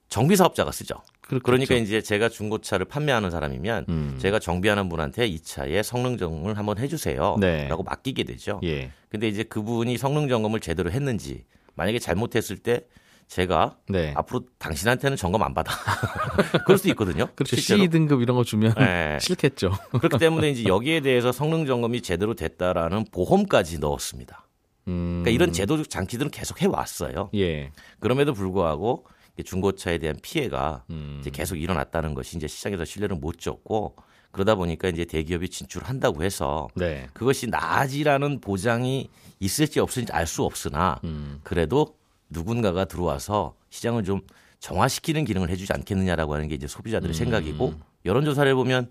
정비 0.08 0.36
사업자가 0.36 0.72
쓰죠. 0.72 0.96
그렇겠죠. 1.22 1.44
그러니까 1.44 1.76
이제 1.76 2.02
제가 2.02 2.30
중고차를 2.30 2.88
판매하는 2.88 3.30
사람이면 3.30 3.86
음. 3.90 4.18
제가 4.20 4.40
정비하는 4.40 4.90
분한테 4.90 5.28
이 5.28 5.40
차의 5.40 5.84
성능 5.84 6.18
점검을 6.18 6.58
한번 6.58 6.80
해주세요. 6.80 7.38
네. 7.40 7.68
라고 7.68 7.84
맡기게 7.84 8.24
되죠. 8.24 8.60
예. 8.64 8.90
근데 9.08 9.28
이제 9.28 9.44
그분이 9.44 10.00
성능 10.00 10.28
점검을 10.28 10.62
제대로 10.62 10.90
했는지 10.90 11.46
만약에 11.76 12.00
잘못했을 12.00 12.58
때 12.58 12.88
제가 13.30 13.78
네. 13.88 14.12
앞으로 14.18 14.42
당신한테는 14.58 15.16
점검 15.16 15.44
안 15.44 15.54
받아. 15.54 15.72
그럴 16.66 16.80
수 16.80 16.90
있거든요. 16.90 17.28
그렇죠. 17.36 17.56
실제로. 17.56 17.84
C 17.84 17.88
등급 17.88 18.22
이런 18.24 18.36
거 18.36 18.44
주면 18.44 18.74
네. 18.76 19.20
싫겠죠. 19.22 19.72
그렇기 19.92 20.18
때문에 20.18 20.50
이제 20.50 20.64
여기에 20.66 21.02
대해서 21.02 21.32
성능 21.32 21.68
점검이 21.68 22.02
제대로 22.02 22.34
됐다라는 22.34 23.06
보험까지 23.12 23.78
넣었습니다. 23.80 24.48
음. 24.88 25.22
그러니까 25.22 25.30
이런 25.30 25.54
제도적 25.54 25.92
장치들은 25.92 26.32
계속 26.32 26.64
해 26.64 26.66
왔어요. 26.66 27.30
예. 27.36 27.72
그럼에도 28.00 28.34
불구하고 28.34 29.06
중고차에 29.46 30.00
대한 30.00 30.18
피해가 30.22 30.86
음. 30.90 31.22
계속 31.32 31.56
일어났다는 31.56 32.16
것이 32.16 32.36
이제 32.36 32.48
시장에서 32.48 32.84
신뢰를 32.84 33.16
못 33.16 33.40
줬고 33.40 33.96
그러다 34.32 34.56
보니까 34.56 34.90
이제 34.90 35.06
대기업이 35.06 35.50
진출한다고 35.50 36.24
해서 36.24 36.68
네. 36.76 37.08
그것이 37.14 37.48
나아지라는 37.48 38.42
보장이 38.42 39.08
있을지 39.40 39.80
없을지 39.80 40.12
알 40.12 40.26
수 40.26 40.44
없으나 40.44 41.00
음. 41.04 41.40
그래도 41.44 41.99
누군가가 42.30 42.86
들어와서 42.86 43.56
시장을 43.70 44.04
좀 44.04 44.22
정화시키는 44.60 45.26
기능을 45.26 45.50
해주지 45.50 45.72
않겠느냐라고 45.74 46.34
하는 46.34 46.48
게 46.48 46.56
이제 46.56 46.68
소비자들의 46.68 47.14
생각이고 47.14 47.74
여론조사를 48.06 48.54
보면 48.56 48.90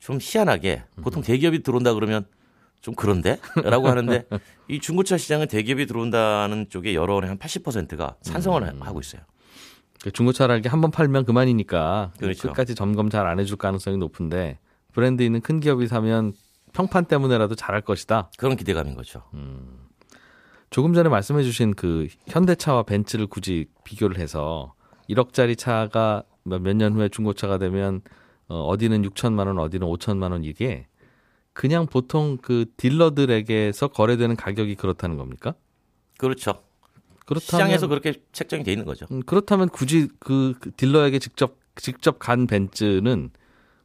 좀 0.00 0.18
희한하게 0.20 0.84
보통 1.02 1.22
대기업이 1.22 1.62
들어온다 1.62 1.94
그러면 1.94 2.26
좀 2.82 2.94
그런데? 2.94 3.38
라고 3.64 3.88
하는데 3.88 4.24
이 4.68 4.78
중고차 4.80 5.16
시장은 5.16 5.48
대기업이 5.48 5.86
들어온다는 5.86 6.66
쪽에 6.68 6.94
여론의 6.94 7.28
한 7.28 7.38
80%가 7.38 8.16
찬성을 8.20 8.80
하고 8.82 9.00
있어요. 9.00 9.22
그 10.02 10.10
중고차라는 10.12 10.62
게 10.62 10.68
한 10.68 10.80
번 10.82 10.90
팔면 10.90 11.24
그만이니까 11.24 12.12
그렇죠. 12.18 12.48
끝까지 12.48 12.74
점검 12.74 13.08
잘 13.10 13.26
안 13.26 13.40
해줄 13.40 13.56
가능성이 13.56 13.96
높은데 13.96 14.58
브랜드 14.92 15.22
있는 15.22 15.40
큰 15.40 15.58
기업이 15.58 15.86
사면 15.88 16.32
평판 16.74 17.06
때문에라도 17.06 17.54
잘할 17.54 17.80
것이다. 17.80 18.30
그런 18.36 18.56
기대감인 18.56 18.94
거죠. 18.94 19.22
조금 20.70 20.92
전에 20.94 21.08
말씀해 21.08 21.42
주신 21.42 21.74
그 21.74 22.08
현대차와 22.28 22.82
벤츠를 22.84 23.26
굳이 23.26 23.66
비교를 23.84 24.18
해서 24.18 24.74
1억짜리 25.08 25.56
차가 25.56 26.22
몇 26.44 26.60
년 26.74 26.94
후에 26.94 27.08
중고차가 27.08 27.58
되면 27.58 28.00
어, 28.48 28.62
어디는 28.62 29.02
6천만 29.02 29.46
원, 29.46 29.58
어디는 29.58 29.86
5천만 29.88 30.30
원 30.32 30.44
이게 30.44 30.86
그냥 31.52 31.86
보통 31.86 32.36
그 32.40 32.66
딜러들에게서 32.76 33.88
거래되는 33.88 34.36
가격이 34.36 34.74
그렇다는 34.76 35.16
겁니까? 35.16 35.54
그렇죠. 36.18 36.62
그렇다면 37.24 37.66
시장에서 37.66 37.88
그렇게 37.88 38.14
책정이 38.32 38.62
돼 38.62 38.72
있는 38.72 38.84
거죠. 38.84 39.06
음, 39.10 39.22
그렇다면 39.24 39.68
굳이 39.68 40.08
그, 40.20 40.54
그 40.60 40.70
딜러에게 40.72 41.18
직접 41.18 41.56
직접 41.74 42.18
간 42.18 42.46
벤츠는 42.46 43.30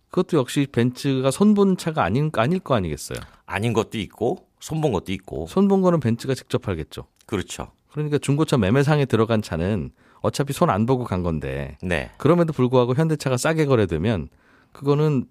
그것도 0.10 0.38
역시 0.38 0.68
벤츠가 0.72 1.32
손본 1.32 1.78
차가 1.78 2.04
아닌 2.04 2.30
아닐 2.36 2.60
거 2.60 2.76
아니겠어요. 2.76 3.20
아닌 3.46 3.74
것도 3.74 3.98
있고 3.98 4.48
손본 4.62 4.94
것도 4.94 5.12
있고 5.12 5.48
손본 5.48 5.82
거는 5.82 6.00
벤츠가 6.00 6.34
직접 6.34 6.62
팔겠죠. 6.62 7.06
그렇죠. 7.26 7.72
그러니까 7.92 8.18
중고차 8.18 8.58
매매상에 8.58 9.06
들어간 9.06 9.42
차는 9.42 9.92
어차피 10.22 10.54
손 10.54 10.70
안 10.70 10.86
보고 10.86 11.04
간 11.04 11.24
건데 11.24 11.78
네. 11.82 12.12
그럼에도 12.18 12.54
불구하고 12.54 12.94
현대차가 12.96 13.36
싸게 13.38 13.66
거래되면 13.66 14.30
그거는 14.72 15.26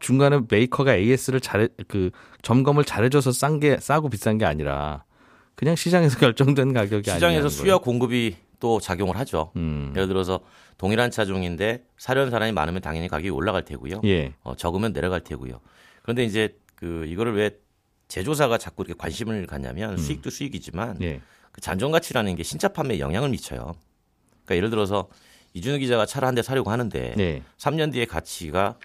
중간에 0.00 0.40
메이커가 0.50 0.96
AS를 0.96 1.40
잘해 1.40 1.68
그 1.86 2.10
점검을 2.42 2.84
잘해줘서 2.84 3.30
싼 3.30 3.60
게 3.60 3.76
싸고 3.78 4.08
비싼 4.08 4.38
게 4.38 4.44
아니라 4.44 5.04
그냥 5.54 5.76
시장에서 5.76 6.18
결정된 6.18 6.72
가격이 6.72 7.02
시장에서 7.04 7.26
아니냐는 7.26 7.48
수요와 7.50 7.78
공급이 7.78 8.34
또 8.58 8.80
작용을 8.80 9.16
하죠. 9.18 9.52
음. 9.56 9.92
예를 9.94 10.08
들어서 10.08 10.40
동일한 10.78 11.10
차종인데 11.12 11.84
사려는 11.98 12.30
사람이 12.30 12.52
많으면 12.52 12.80
당연히 12.80 13.06
가격이 13.06 13.30
올라갈 13.30 13.64
테고요. 13.64 14.00
예. 14.04 14.34
어, 14.42 14.54
적으면 14.56 14.92
내려갈 14.92 15.20
테고요. 15.20 15.60
그런데 16.02 16.24
이제 16.24 16.56
그 16.74 17.04
이거를 17.06 17.34
왜 17.36 17.50
제조사가 18.12 18.58
자꾸 18.58 18.82
이렇게 18.82 18.92
관심을 18.98 19.46
갖냐면 19.46 19.96
수익도 19.96 20.28
수익이지만 20.28 21.00
예. 21.00 21.22
그 21.50 21.62
잔존 21.62 21.90
가치라는 21.92 22.36
게 22.36 22.42
신차 22.42 22.68
판매에 22.68 22.98
영향을 22.98 23.30
미쳐요. 23.30 23.74
그러니까 24.44 24.56
예를 24.56 24.68
들어서 24.68 25.08
이준우 25.54 25.78
기자가 25.78 26.04
차를 26.04 26.28
한 26.28 26.34
대 26.34 26.42
사려고 26.42 26.70
하는데 26.70 27.14
네. 27.16 27.42
3년 27.56 27.90
뒤에 27.90 28.04
가치가 28.04 28.76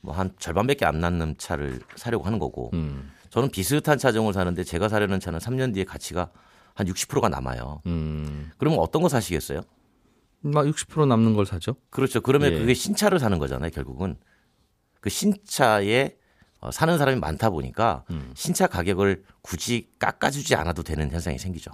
뭐 0.00 0.14
한 0.14 0.32
절반밖에 0.38 0.86
안 0.86 1.00
남는 1.00 1.36
차를 1.36 1.80
사려고 1.96 2.24
하는 2.24 2.38
거고 2.38 2.70
음. 2.72 3.10
저는 3.28 3.50
비슷한 3.50 3.98
차종을 3.98 4.32
사는데 4.32 4.64
제가 4.64 4.88
사려는 4.88 5.20
차는 5.20 5.38
3년 5.38 5.74
뒤에 5.74 5.84
가치가 5.84 6.30
한 6.74 6.86
60%가 6.86 7.28
남아요. 7.28 7.82
음. 7.84 8.50
그러면 8.56 8.80
어떤 8.80 9.02
거 9.02 9.10
사시겠어요? 9.10 9.60
막 10.40 10.64
60% 10.64 11.06
남는 11.06 11.34
걸 11.34 11.44
사죠. 11.44 11.76
그렇죠. 11.90 12.22
그러면 12.22 12.54
예. 12.54 12.58
그게 12.58 12.72
신차를 12.72 13.18
사는 13.18 13.38
거잖아요, 13.38 13.70
결국은. 13.70 14.16
그 15.00 15.10
신차에 15.10 16.16
어, 16.62 16.70
사는 16.70 16.96
사람이 16.96 17.18
많다 17.18 17.50
보니까 17.50 18.04
음. 18.10 18.30
신차 18.34 18.68
가격을 18.68 19.24
굳이 19.42 19.88
깎아주지 19.98 20.54
않아도 20.54 20.82
되는 20.84 21.10
현상이 21.10 21.36
생기죠. 21.38 21.72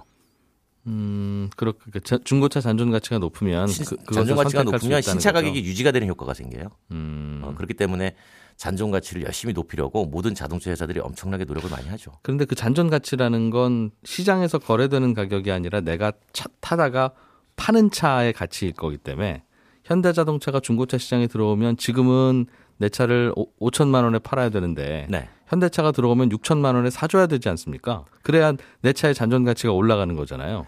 음, 0.87 1.49
그렇게 1.55 1.79
그 1.91 1.99
자- 2.01 2.17
중고차 2.23 2.59
잔존 2.59 2.89
가치가 2.89 3.19
높으면 3.19 3.67
신- 3.67 3.85
그, 3.85 3.97
잔존 4.13 4.35
가치가 4.35 4.63
높으면 4.63 5.01
신차 5.01 5.31
거죠. 5.31 5.45
가격이 5.45 5.63
유지가 5.63 5.91
되는 5.91 6.07
효과가 6.07 6.33
생겨요. 6.33 6.69
음. 6.91 7.41
어, 7.43 7.53
그렇기 7.53 7.75
때문에 7.75 8.15
잔존 8.57 8.89
가치를 8.89 9.23
열심히 9.23 9.53
높이려고 9.53 10.05
모든 10.05 10.33
자동차 10.33 10.71
회사들이 10.71 10.99
엄청나게 11.01 11.45
노력을 11.45 11.69
많이 11.69 11.87
하죠. 11.89 12.11
그런데 12.23 12.45
그 12.45 12.55
잔존 12.55 12.89
가치라는 12.89 13.51
건 13.51 13.91
시장에서 14.03 14.57
거래되는 14.57 15.13
가격이 15.13 15.51
아니라 15.51 15.81
내가 15.81 16.11
차 16.33 16.45
타다가 16.61 17.11
파는 17.57 17.91
차의 17.91 18.33
가치일 18.33 18.73
거기 18.73 18.97
때문에 18.97 19.43
현대자동차가 19.83 20.59
중고차 20.61 20.97
시장에 20.97 21.27
들어오면 21.27 21.77
지금은 21.77 22.47
내 22.79 22.87
차를 22.89 23.33
5, 23.35 23.71
천만 23.71 24.05
원에 24.05 24.19
팔아야 24.19 24.49
되는데 24.49 25.05
네. 25.09 25.27
현대차가 25.47 25.91
들어오면 25.91 26.29
6천만 26.29 26.75
원에 26.75 26.89
사줘야 26.89 27.27
되지 27.27 27.49
않습니까? 27.49 28.05
그래야 28.23 28.53
내 28.81 28.93
차의 28.93 29.13
잔존 29.13 29.43
가치가 29.43 29.73
올라가는 29.73 30.15
거잖아요. 30.15 30.65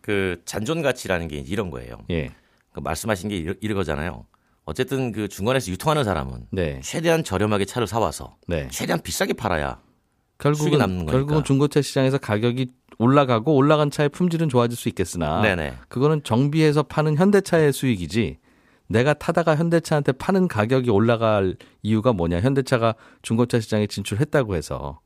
그 0.00 0.42
잔존 0.44 0.82
가치라는 0.82 1.28
게 1.28 1.38
이런 1.38 1.70
거예요. 1.70 1.98
예, 2.10 2.30
그 2.72 2.80
말씀하신 2.80 3.28
게 3.30 3.36
이러- 3.36 3.54
이거잖아요. 3.60 4.26
어쨌든 4.64 5.12
그 5.12 5.28
중간에서 5.28 5.70
유통하는 5.70 6.02
사람은 6.04 6.48
네, 6.50 6.80
최대한 6.82 7.22
저렴하게 7.22 7.66
차를 7.66 7.86
사와서 7.86 8.36
네. 8.48 8.66
최대한 8.70 9.00
비싸게 9.00 9.34
팔아야 9.34 9.78
수익이 9.78 10.38
결국은 10.38 10.78
남는 10.78 10.96
거니까. 11.06 11.12
결국은 11.12 11.44
중고차 11.44 11.80
시장에서 11.82 12.18
가격이 12.18 12.72
올라가고 12.98 13.54
올라간 13.54 13.90
차의 13.90 14.08
품질은 14.08 14.48
좋아질 14.48 14.76
수 14.76 14.88
있겠으나 14.88 15.40
네네. 15.42 15.74
그거는 15.88 16.22
정비해서 16.24 16.82
파는 16.82 17.16
현대차의 17.16 17.72
수익이지 17.72 18.38
내가 18.88 19.14
타다가 19.14 19.56
현대차한테 19.56 20.12
파는 20.12 20.48
가격이 20.48 20.90
올라갈 20.90 21.56
이유가 21.82 22.12
뭐냐 22.12 22.40
현대차가 22.40 22.94
중고차 23.22 23.60
시장에 23.60 23.86
진출했다고 23.86 24.54
해서 24.56 25.00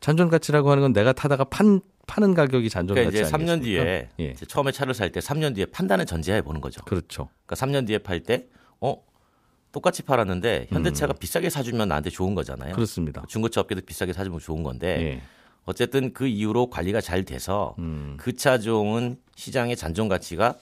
잔존 0.00 0.28
가치라고 0.28 0.70
하는 0.70 0.82
건 0.82 0.92
내가 0.92 1.12
타다가 1.12 1.44
판 1.44 1.80
파는 2.06 2.34
가격이 2.34 2.70
잔존 2.70 2.94
그러니까 2.94 3.18
가치 3.18 3.22
이제 3.28 3.36
3년 3.36 3.50
아니겠습니까? 3.50 3.84
뒤에 3.84 4.08
예. 4.20 4.30
이제 4.30 4.46
처음에 4.46 4.70
차를 4.72 4.94
살 4.94 5.10
때 5.10 5.20
3년 5.20 5.54
뒤에 5.54 5.66
판다는 5.66 6.06
전제하에 6.06 6.40
보는 6.42 6.60
거죠. 6.60 6.80
그렇죠. 6.84 7.28
그러니까 7.46 7.66
3년 7.66 7.86
뒤에 7.86 7.98
팔 7.98 8.20
때 8.22 8.46
어, 8.80 9.02
똑같이 9.72 10.02
팔았는데 10.02 10.68
현대차가 10.70 11.12
비싸게 11.14 11.50
사주면 11.50 11.88
나한테 11.88 12.10
좋은 12.10 12.34
거잖아요. 12.34 12.72
음. 12.72 12.74
그렇습니다. 12.74 13.24
중고차 13.28 13.60
업계도 13.62 13.82
비싸게 13.84 14.12
사주면 14.12 14.38
좋은 14.40 14.62
건데 14.62 15.00
예. 15.02 15.22
어쨌든 15.64 16.12
그 16.14 16.26
이후로 16.28 16.70
관리가 16.70 17.00
잘 17.00 17.24
돼서 17.24 17.74
음. 17.80 18.16
그 18.18 18.34
차종은 18.36 19.18
시장의 19.34 19.76
잔존 19.76 20.08
가치가 20.08 20.54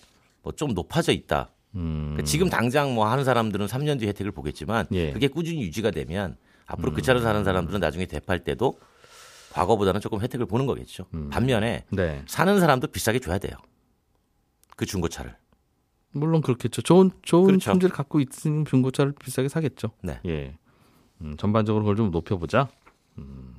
뭐 0.42 0.52
좀 0.56 0.72
높아져 0.74 1.12
있다. 1.12 1.50
음. 1.74 2.10
그러니까 2.12 2.22
지금 2.24 2.48
당장 2.48 2.94
뭐 2.94 3.06
하는 3.06 3.24
사람들은 3.24 3.66
3년 3.66 3.98
뒤 3.98 4.06
혜택을 4.06 4.32
보겠지만 4.32 4.86
예. 4.92 5.08
음. 5.08 5.12
그게 5.12 5.28
꾸준히 5.28 5.62
유지가 5.62 5.90
되면 5.90 6.36
앞으로 6.66 6.92
그 6.92 7.02
차를 7.02 7.20
사는 7.20 7.44
사람들은 7.44 7.80
나중에 7.80 8.06
대파할 8.06 8.44
때도 8.44 8.78
과거보다는 9.52 10.00
조금 10.00 10.20
혜택을 10.20 10.46
보는 10.46 10.66
거겠죠. 10.66 11.06
음. 11.14 11.28
반면에 11.30 11.84
네. 11.90 12.22
사는 12.26 12.58
사람도 12.58 12.88
비싸게 12.88 13.20
줘야 13.20 13.38
돼요. 13.38 13.56
그 14.76 14.86
중고차를. 14.86 15.36
물론 16.12 16.40
그렇겠죠. 16.42 16.82
좋은 16.82 17.10
좋은 17.22 17.46
그렇죠. 17.46 17.70
품질을 17.72 17.94
갖고 17.94 18.20
있으면 18.20 18.64
중고차를 18.64 19.12
비싸게 19.12 19.48
사겠죠. 19.48 19.90
네. 20.02 20.20
예. 20.26 20.56
음, 21.20 21.36
전반적으로 21.36 21.84
그걸 21.84 21.96
좀 21.96 22.10
높여보자. 22.10 22.68
음, 23.18 23.54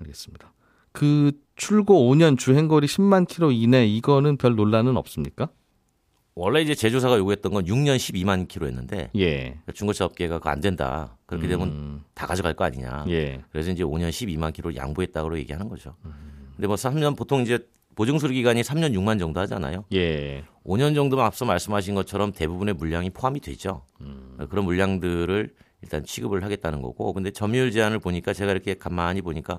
알겠습니다. 0.00 0.52
그 0.92 1.32
출고 1.56 2.10
5년 2.10 2.38
주행거리 2.38 2.86
10만 2.86 3.26
킬로 3.26 3.52
이내 3.52 3.86
이거는 3.86 4.36
별 4.36 4.56
논란은 4.56 4.96
없습니까? 4.96 5.48
원래 6.38 6.62
이제 6.62 6.72
제조사가 6.72 7.18
요구했던 7.18 7.52
건 7.52 7.64
6년 7.64 7.96
12만 7.96 8.46
킬로였는데 8.46 9.10
예. 9.16 9.58
중고차 9.74 10.04
업계가 10.04 10.38
그거 10.38 10.50
안 10.50 10.60
된다. 10.60 11.16
그렇게 11.26 11.48
되면 11.48 11.68
음, 11.68 12.04
다 12.14 12.28
가져갈 12.28 12.54
거 12.54 12.64
아니냐. 12.64 13.06
예. 13.08 13.42
그래서 13.50 13.72
이제 13.72 13.82
5년 13.82 14.10
12만 14.10 14.52
킬로 14.52 14.76
양보했다고 14.76 15.36
얘기하는 15.36 15.68
거죠. 15.68 15.96
근데 16.54 16.68
뭐 16.68 16.76
3년 16.76 17.16
보통 17.16 17.42
이제 17.42 17.58
보증 17.96 18.20
수리 18.20 18.34
기간이 18.34 18.62
3년 18.62 18.92
6만 18.94 19.18
정도 19.18 19.40
하잖아요. 19.40 19.84
예. 19.92 20.44
5년 20.64 20.94
정도면 20.94 21.24
앞서 21.24 21.44
말씀하신 21.44 21.96
것처럼 21.96 22.30
대부분의 22.30 22.74
물량이 22.74 23.10
포함이 23.10 23.40
되죠. 23.40 23.82
그런 24.48 24.64
물량들을 24.64 25.52
일단 25.82 26.04
취급을 26.04 26.44
하겠다는 26.44 26.82
거고. 26.82 27.12
근데 27.14 27.32
점유율 27.32 27.72
제한을 27.72 27.98
보니까 27.98 28.32
제가 28.32 28.52
이렇게 28.52 28.74
가만히 28.74 29.22
보니까 29.22 29.58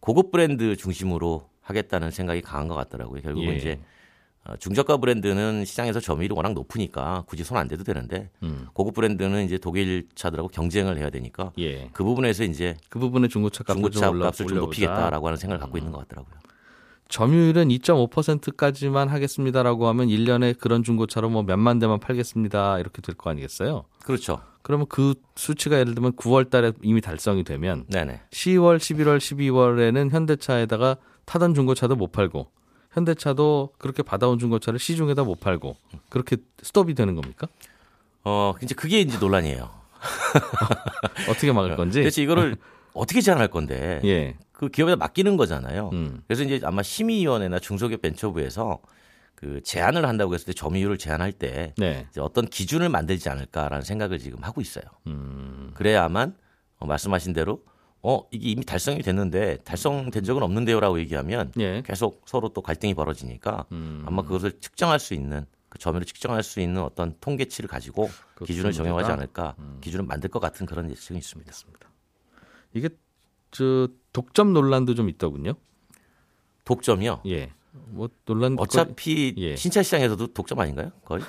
고급 0.00 0.30
브랜드 0.30 0.74
중심으로 0.74 1.50
하겠다는 1.60 2.10
생각이 2.12 2.40
강한 2.40 2.66
것 2.66 2.76
같더라고요. 2.76 3.20
결국은 3.20 3.52
예. 3.52 3.56
이제 3.58 3.72
어, 3.72 3.84
중저가 4.58 4.96
브랜드는 4.96 5.64
시장에서 5.64 6.00
점유율이 6.00 6.34
워낙 6.34 6.52
높으니까 6.52 7.22
굳이 7.26 7.44
손 7.44 7.58
안 7.58 7.68
대도 7.68 7.84
되는데 7.84 8.28
음. 8.42 8.66
고급 8.72 8.94
브랜드는 8.94 9.44
이제 9.44 9.56
독일 9.58 10.08
차들하고 10.16 10.48
경쟁을 10.48 10.98
해야 10.98 11.10
되니까 11.10 11.52
예. 11.58 11.90
그 11.92 12.02
부분에서 12.02 12.42
이제 12.44 12.76
그 12.88 12.98
부분에 12.98 13.28
중고차 13.28 13.62
값을 13.62 13.82
중고차 13.82 14.06
좀 14.08 14.20
값을 14.20 14.46
좀. 14.46 14.58
높이겠다라고 14.58 15.26
하는 15.28 15.36
생각을 15.36 15.60
갖고 15.60 15.78
있는 15.78 15.92
것 15.92 16.00
같더라고요. 16.00 16.34
점유율은 17.08 17.68
2.5%까지만 17.68 19.08
하겠습니다라고 19.08 19.86
하면 19.88 20.08
1년에 20.08 20.58
그런 20.58 20.82
중고차로 20.82 21.28
뭐 21.28 21.42
몇만 21.42 21.78
대만 21.78 22.00
팔겠습니다. 22.00 22.78
이렇게 22.78 23.02
될 23.02 23.14
거 23.14 23.30
아니겠어요? 23.30 23.84
그렇죠. 24.02 24.40
그러면 24.62 24.86
그 24.88 25.14
수치가 25.36 25.78
예를 25.78 25.94
들면 25.94 26.12
9월 26.12 26.48
달에 26.50 26.72
이미 26.82 27.00
달성이 27.00 27.44
되면 27.44 27.84
네네. 27.88 28.22
10월, 28.30 28.78
11월, 28.78 29.18
12월에는 29.18 30.10
현대차에다가 30.10 30.96
타던 31.26 31.54
중고차도 31.54 31.96
못 31.96 32.12
팔고 32.12 32.48
현대차도 32.92 33.74
그렇게 33.78 34.02
받아온 34.02 34.38
중고차를 34.38 34.78
시중에다 34.78 35.24
못 35.24 35.40
팔고 35.40 35.76
그렇게 36.08 36.36
스톱이 36.62 36.94
되는 36.94 37.14
겁니까? 37.14 37.48
어, 38.24 38.54
이제 38.62 38.74
그게 38.74 39.00
이제 39.00 39.18
논란이에요. 39.18 39.70
어떻게 41.28 41.52
막을 41.52 41.76
건지? 41.76 42.02
대체 42.02 42.22
이거를 42.22 42.56
어떻게 42.92 43.20
제한할 43.20 43.48
건데 43.48 44.00
예. 44.04 44.36
그 44.52 44.68
기업에다 44.68 44.96
맡기는 44.96 45.36
거잖아요. 45.36 45.90
음. 45.92 46.22
그래서 46.26 46.44
이제 46.44 46.60
아마 46.64 46.82
심의위원회나 46.82 47.58
중소기업 47.58 48.02
벤처부에서 48.02 48.80
그 49.34 49.60
제한을 49.64 50.06
한다고 50.06 50.34
했을 50.34 50.46
때 50.46 50.52
점유율을 50.52 50.98
제한할 50.98 51.32
때 51.32 51.74
네. 51.76 52.06
이제 52.10 52.20
어떤 52.20 52.46
기준을 52.46 52.88
만들지 52.88 53.28
않을까라는 53.28 53.82
생각을 53.82 54.18
지금 54.18 54.44
하고 54.44 54.60
있어요. 54.60 54.84
음. 55.08 55.72
그래야만 55.74 56.36
어, 56.78 56.86
말씀하신 56.86 57.32
대로 57.32 57.64
어 58.02 58.26
이게 58.32 58.50
이미 58.50 58.64
달성이 58.64 59.00
됐는데 59.00 59.58
달성된 59.58 60.24
적은 60.24 60.42
없는데요라고 60.42 60.98
얘기하면 61.00 61.52
예. 61.60 61.82
계속 61.86 62.22
서로 62.26 62.48
또 62.48 62.60
갈등이 62.60 62.94
벌어지니까 62.94 63.66
음. 63.70 64.02
아마 64.06 64.22
그것을 64.22 64.58
측정할 64.60 64.98
수 64.98 65.14
있는 65.14 65.46
그 65.68 65.78
점유를 65.78 66.04
측정할 66.04 66.42
수 66.42 66.60
있는 66.60 66.82
어떤 66.82 67.14
통계치를 67.20 67.68
가지고 67.68 68.10
기준을 68.44 68.72
문제다? 68.72 69.12
않을까 69.12 69.54
음. 69.60 69.78
기준을 69.80 70.04
만들 70.04 70.28
것 70.30 70.40
같은 70.40 70.66
그런 70.66 70.90
예측이 70.90 71.16
있습니다. 71.16 71.52
이게 72.74 72.88
저 73.52 73.88
독점 74.12 74.52
논란도 74.52 74.94
좀 74.94 75.08
있더군요. 75.08 75.54
독점이요. 76.64 77.22
예. 77.26 77.52
뭐 77.70 78.08
논란 78.26 78.56
어차피 78.58 79.34
예. 79.38 79.56
신차 79.56 79.82
시장에서도 79.82 80.26
독점 80.28 80.58
아닌가요? 80.58 80.90
거의? 81.04 81.22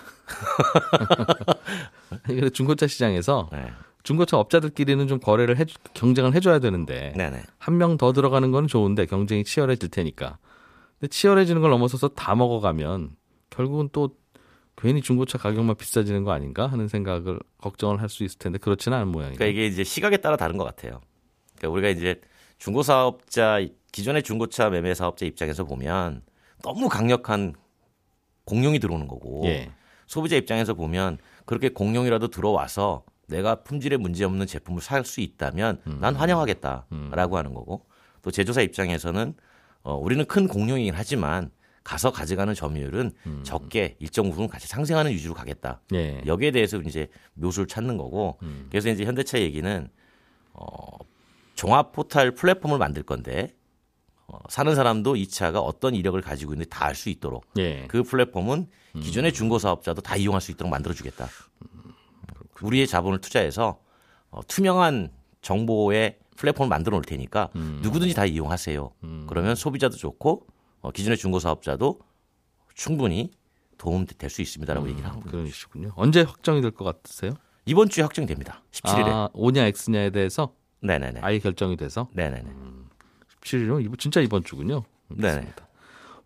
중고차 2.52 2.88
시장에서 2.88 3.50
네. 3.52 3.72
중고차 4.04 4.38
업자들끼리는 4.38 5.08
좀 5.08 5.20
거래를 5.20 5.58
해 5.58 5.66
경쟁을 5.94 6.34
해줘야 6.36 6.60
되는데. 6.60 7.14
한 7.58 7.78
명 7.78 7.98
더 7.98 8.12
들어가는 8.14 8.52
건 8.52 8.68
좋은데 8.68 9.06
경쟁이 9.06 9.44
치열해질 9.44 9.90
테니까. 9.90 10.38
근데 11.00 11.10
치열해지는 11.10 11.62
걸 11.62 11.72
넘어서서 11.72 12.10
다 12.10 12.36
먹어가면 12.36 13.16
결국은 13.50 13.90
또 13.92 14.16
괜히 14.76 15.02
중고차 15.02 15.38
가격만 15.38 15.76
비싸지는 15.76 16.24
거 16.24 16.32
아닌가 16.32 16.68
하는 16.68 16.88
생각을 16.88 17.40
걱정을 17.60 18.02
할 18.02 18.10
수 18.10 18.24
있을 18.24 18.40
텐데 18.40 18.58
그렇지는 18.58 18.98
않은 18.98 19.08
모양이에요. 19.10 19.38
그러니까 19.38 19.52
이게 19.54 19.68
이제 19.68 19.84
시각에 19.84 20.18
따라 20.18 20.36
다른 20.36 20.58
것 20.58 20.64
같아요. 20.66 21.00
그러니까 21.58 21.70
우리가 21.74 21.90
이제 21.90 22.20
중고 22.58 22.82
사업자 22.84 23.60
기존의 23.92 24.24
중고차 24.24 24.70
매매 24.70 24.94
사업자 24.96 25.26
입장에서 25.26 25.64
보면 25.64 26.24
너무 26.64 26.90
강력한 26.90 27.54
공룡이 28.46 28.80
들어오는 28.80 29.08
거고 29.08 29.44
예. 29.46 29.72
소비자 30.08 30.36
입장에서 30.36 30.74
보면 30.74 31.18
그렇게 31.46 31.70
공룡이라도 31.70 32.28
들어와서 32.30 33.04
내가 33.28 33.56
품질에 33.64 33.98
문제 33.98 34.24
없는 34.26 34.46
제품을 34.48 34.82
살 34.82 35.06
수 35.06 35.22
있다면 35.22 35.82
음. 35.88 35.98
난 36.00 36.16
환영하겠다라고 36.16 37.38
하는 37.38 37.54
거고 37.54 37.86
또 38.22 38.32
제조사 38.32 38.62
입장에서는 38.62 39.34
어, 39.84 39.96
우리는 39.96 40.24
큰 40.26 40.48
공룡이긴 40.48 40.94
하지만 40.96 41.52
가서 41.84 42.12
가져가는 42.12 42.54
점유율은 42.54 43.12
음. 43.26 43.42
적게 43.44 43.98
일정 44.00 44.30
부분 44.30 44.48
같이 44.48 44.68
상승하는 44.68 45.12
위주로 45.12 45.34
가겠다. 45.34 45.82
예. 45.94 46.22
여기에 46.26 46.52
대해서 46.52 46.78
이제 46.78 47.08
묘수를 47.34 47.68
찾는 47.68 47.98
거고 47.98 48.38
음. 48.44 48.68
그래서 48.70 48.90
이제 48.90 49.04
현대차 49.04 49.40
얘기는 49.40 49.90
어, 50.54 50.78
종합 51.56 51.92
포탈 51.92 52.32
플랫폼을 52.36 52.78
만들 52.78 53.04
건데 53.04 53.54
어, 54.28 54.38
사는 54.48 54.74
사람도 54.74 55.18
이 55.18 55.28
차가 55.28 55.60
어떤 55.60 55.94
이력을 55.94 56.20
가지고 56.22 56.54
있는지 56.54 56.70
다 56.70 56.86
알 56.86 56.96
수 56.96 57.10
있도록 57.10 57.46
예. 57.58 57.86
그 57.90 58.04
플랫폼은 58.04 58.70
음. 58.96 59.02
기존의 59.02 59.34
중고 59.34 59.60
사업자도 59.60 60.02
다 60.02 60.16
이용할 60.16 60.40
수 60.40 60.52
있도록 60.52 60.72
만들어 60.72 60.94
주겠다. 60.94 61.28
우리의 62.64 62.88
자본을 62.88 63.20
투자해서 63.22 63.80
어, 64.32 64.42
투명한 64.48 65.12
정보의 65.42 66.18
플랫폼을 66.38 66.70
만들어 66.70 66.96
놓을 66.96 67.04
테니까 67.04 67.50
음. 67.56 67.80
누구든지 67.84 68.16
다 68.16 68.26
이용하세요. 68.26 68.92
그러면 69.28 69.56
소비자도 69.56 69.98
좋고 69.98 70.48
어, 70.82 70.92
기존의 70.92 71.18
중고 71.18 71.40
사업자도 71.40 72.00
충분히 72.74 73.32
도움 73.78 74.06
될 74.06 74.30
수 74.30 74.42
있습니다라고 74.42 74.90
얘기를 74.90 75.08
하고 75.10 75.20
그런 75.22 75.46
이시군요. 75.46 75.92
언제 75.96 76.22
확정이 76.22 76.62
될 76.62 76.72
것 76.72 76.86
같으세요? 76.86 77.34
이번 77.66 77.90
주에 77.90 78.02
확정됩니다. 78.04 78.64
17일에. 78.72 79.08
아, 79.08 79.30
오냐 79.34 79.66
X냐에 79.66 80.10
대해서 80.10 80.54
네네네. 80.82 81.20
아예 81.22 81.40
결정이 81.40 81.78
돼서 81.78 82.08
네네네. 82.14 82.50
17일이면 83.42 83.84
이번 83.86 83.98
진짜 83.98 84.22
이번 84.22 84.44
주군요. 84.44 84.84
알겠습니다. 85.12 85.68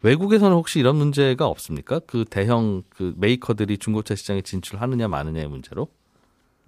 외국에서는 0.03 0.55
혹시 0.55 0.79
이런 0.79 0.95
문제가 0.95 1.47
없습니까? 1.47 1.99
그 1.99 2.23
대형 2.29 2.83
그 2.89 3.13
메이커들이 3.17 3.77
중고차 3.79 4.15
시장에 4.15 4.41
진출하느냐 4.41 5.07
마느냐의 5.07 5.47
문제로? 5.47 5.87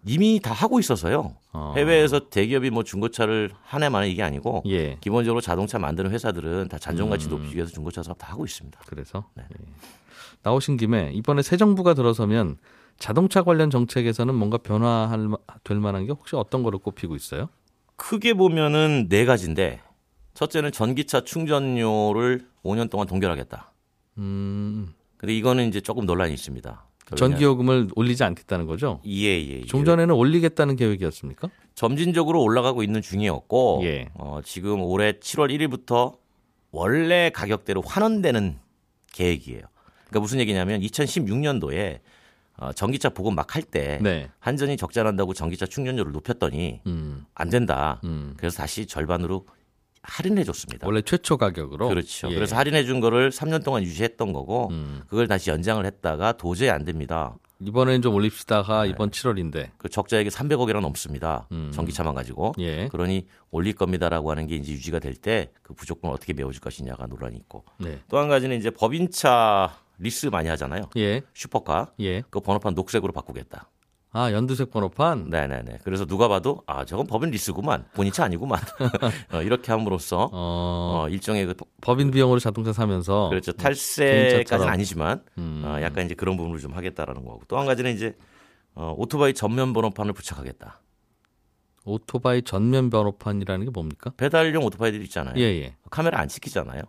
이미 0.06 0.40
다 0.42 0.54
하고 0.54 0.80
있어서요. 0.80 1.36
어. 1.52 1.74
해외에서 1.76 2.30
대기업이 2.30 2.70
뭐 2.70 2.84
중고차를 2.84 3.52
한 3.64 3.84
해만 3.84 4.04
에 4.04 4.10
이게 4.10 4.24
아니고 4.24 4.64
예. 4.68 4.98
기본적으로 5.02 5.42
자동차 5.42 5.78
만드는 5.80 6.12
회사들은 6.12 6.70
다 6.70 6.78
잔존 6.78 7.10
가치 7.10 7.28
높이기 7.28 7.56
위해서 7.56 7.72
중고차 7.72 8.04
사업 8.04 8.18
다 8.18 8.28
하고 8.32 8.46
있습니다. 8.46 8.80
그래서 8.86 9.26
네. 9.36 9.44
예. 9.52 9.66
나오신 10.44 10.78
김에 10.78 11.12
이번에 11.14 11.42
새 11.42 11.58
정부가 11.58 11.94
들어서면 11.94 12.58
자동차 12.98 13.44
관련 13.44 13.70
정책에서는 13.70 14.34
뭔가 14.36 14.58
변화할 14.58 15.20
마- 15.28 15.38
될 15.64 15.80
만한 15.80 16.06
게 16.06 16.12
혹시 16.12 16.36
어떤 16.36 16.64
거를 16.64 16.80
꼽히고 16.80 17.16
있어요? 17.16 17.50
크게 17.96 18.34
보면은 18.34 19.08
네 19.10 19.26
가지인데 19.26 19.82
첫째는 20.34 20.72
전기차 20.72 21.22
충전료를 21.26 22.48
5년 22.64 22.90
동안 22.90 23.08
동결하겠다. 23.08 23.72
음, 24.20 24.94
근데 25.18 25.36
이거는 25.36 25.68
이제 25.68 25.82
조금 25.82 26.06
논란이 26.06 26.34
있습니다. 26.34 26.86
전기요금을 27.16 27.90
올리지 27.96 28.24
않겠다는 28.24 28.66
거죠? 28.66 29.02
예 29.06 29.12
예. 29.12 29.62
예, 29.62 29.66
좀 29.66 29.86
전에는 29.86 30.14
올리겠다는 30.14 30.76
계획이었습니까? 30.76 31.50
점진적으로 31.76 32.42
올라가고 32.44 32.84
있는 32.84 33.02
중이었고 33.02 33.82
예. 33.84 34.10
어, 34.16 34.42
지금 34.44 34.82
올해 34.82 35.14
7월 35.14 35.50
1일부터 35.50 36.18
원래 36.72 37.30
가격대로 37.34 37.82
환원되는 37.82 38.60
계획이에요. 39.14 39.62
그러니까 40.06 40.20
무슨 40.20 40.40
얘기냐면 40.40 40.82
2016년도에 40.82 42.00
어, 42.58 42.74
전기차 42.74 43.10
보급 43.10 43.34
막 43.34 43.56
할때 43.56 44.00
네. 44.02 44.30
한전이 44.40 44.76
적자난다고 44.76 45.34
전기차 45.34 45.66
충전료를 45.66 46.12
높였더니 46.12 46.82
음, 46.88 47.26
안 47.34 47.50
된다. 47.50 48.02
음. 48.04 48.34
그래서 48.38 48.58
다시 48.58 48.86
절반으로 48.86 49.46
할인해 50.04 50.44
줬습니다. 50.44 50.88
원래 50.88 51.02
최초 51.02 51.38
가격으로. 51.38 51.90
그렇죠. 51.90 52.30
예. 52.32 52.36
그래서 52.36 52.56
할인해 52.56 52.84
준 52.86 53.00
거를 53.00 53.30
3년 53.32 53.64
동안 53.64 53.84
유지했던 53.84 54.34
거고 54.34 54.70
음, 54.72 55.02
그걸 55.08 55.28
다시 55.28 55.50
연장을 55.50 55.86
했다가 55.86 56.34
도저히 56.34 56.70
안 56.70 56.84
됩니다. 56.86 57.36
이번엔 57.62 58.02
좀 58.02 58.14
올립시다가 58.16 58.86
이번 58.86 59.12
7월인데. 59.12 59.72
그 59.78 59.90
적자액이 59.90 60.30
300억이나 60.30 60.80
넘습니다. 60.80 61.48
음. 61.52 61.72
전기차만 61.74 62.16
가지고. 62.16 62.54
예. 62.60 62.88
그러니 62.88 63.28
올릴 63.52 63.74
겁니다라고 63.76 64.32
하는 64.32 64.48
게 64.48 64.56
이제 64.56 64.72
유지가 64.72 65.00
될 65.00 65.14
때 65.16 65.52
그 65.64 65.74
부족분을 65.74 66.14
어떻게 66.16 66.32
메워줄 66.34 66.62
것이냐가 66.62 67.06
논란이 67.08 67.36
있고 67.36 67.66
네. 67.78 68.00
또한 68.10 68.30
가지는 68.30 68.58
이제 68.58 68.70
법인차 68.70 69.78
리스 69.98 70.28
많이 70.28 70.48
하잖아요. 70.50 70.84
예. 70.98 71.22
슈퍼카 71.34 71.92
예. 72.00 72.22
그 72.30 72.40
번호판 72.40 72.74
녹색으로 72.76 73.12
바꾸겠다. 73.12 73.70
아, 74.12 74.32
연두색 74.32 74.72
번호판. 74.72 75.30
네네네. 75.30 75.80
그래서 75.84 76.06
누가 76.06 76.28
봐도 76.28 76.64
아 76.66 76.84
저건 76.84 77.06
법인 77.06 77.30
리스구만 77.30 77.86
본인 77.94 78.12
차 78.12 78.24
아니구만 78.24 78.60
어, 79.32 79.42
이렇게 79.44 79.72
함으로써 79.72 80.30
어, 80.34 81.04
어, 81.06 81.10
일종의 81.10 81.46
그 81.46 81.54
법인 81.82 82.10
비용으로 82.10 82.40
자동차 82.40 82.74
사면서 82.74 83.30
그렇죠 83.30 83.52
탈세까지는 83.52 84.30
개인차처럼. 84.32 84.68
아니지만 84.74 85.24
음. 85.38 85.62
어, 85.64 85.80
약간 85.82 86.06
이제 86.06 86.16
그런 86.16 86.38
부분을 86.38 86.60
좀 86.60 86.74
하겠다라는 86.74 87.24
거고 87.24 87.42
또 87.48 87.58
한 87.60 87.68
가지는 87.68 87.94
이제 87.94 88.16
어, 88.74 88.96
오토바이 88.98 89.34
전면 89.34 89.74
번호판을 89.74 90.14
부착하겠다. 90.14 90.82
오토바이 91.86 92.42
전면 92.42 92.90
번호판이라는 92.90 93.66
게 93.66 93.72
뭡니까? 93.72 94.12
배달용 94.18 94.64
오토바이들 94.66 95.02
있잖아요. 95.04 95.36
예, 95.38 95.44
예. 95.44 95.76
카메라 95.90 96.20
안 96.20 96.28
찍히잖아요. 96.28 96.84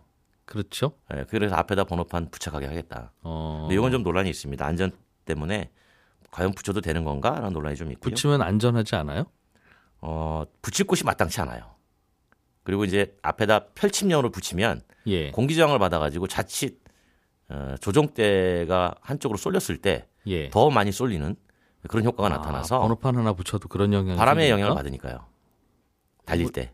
그렇죠. 0.45 0.93
예, 1.15 1.25
그래서 1.29 1.55
앞에다 1.55 1.83
번호판 1.85 2.29
부착하게 2.29 2.65
하겠다. 2.67 3.11
어. 3.21 3.61
근데 3.63 3.75
이건 3.75 3.91
좀 3.91 4.03
논란이 4.03 4.29
있습니다. 4.29 4.65
안전 4.65 4.91
때문에 5.25 5.69
과연 6.31 6.53
붙여도 6.53 6.81
되는 6.81 7.03
건가라는 7.03 7.53
논란이 7.53 7.75
좀 7.75 7.91
있고요. 7.91 8.09
붙이면 8.09 8.41
안전하지 8.41 8.95
않아요? 8.95 9.25
어, 9.99 10.45
붙일 10.61 10.87
곳이 10.87 11.05
마땅치 11.05 11.41
않아요. 11.41 11.75
그리고 12.63 12.85
이제 12.85 13.15
앞에다 13.21 13.67
펼침형으로 13.75 14.31
붙이면 14.31 14.81
예. 15.07 15.31
공기 15.31 15.55
저항을 15.55 15.77
받아가지고 15.79 16.27
자칫 16.27 16.79
어, 17.49 17.75
조종대가 17.81 18.95
한쪽으로 19.01 19.37
쏠렸을 19.37 19.77
때더 19.81 20.05
예. 20.27 20.49
많이 20.73 20.91
쏠리는 20.91 21.35
그런 21.87 22.05
효과가 22.05 22.33
아, 22.33 22.37
나타나서 22.37 22.79
번호판 22.79 23.17
하나 23.17 23.33
붙여도 23.33 23.67
그런 23.67 23.91
영향이 23.91 24.17
바람의 24.17 24.43
생깁니까? 24.47 24.59
영향을 24.61 24.75
받으니까요. 24.75 25.25
달릴 26.25 26.43
뭐, 26.43 26.51
때. 26.51 26.73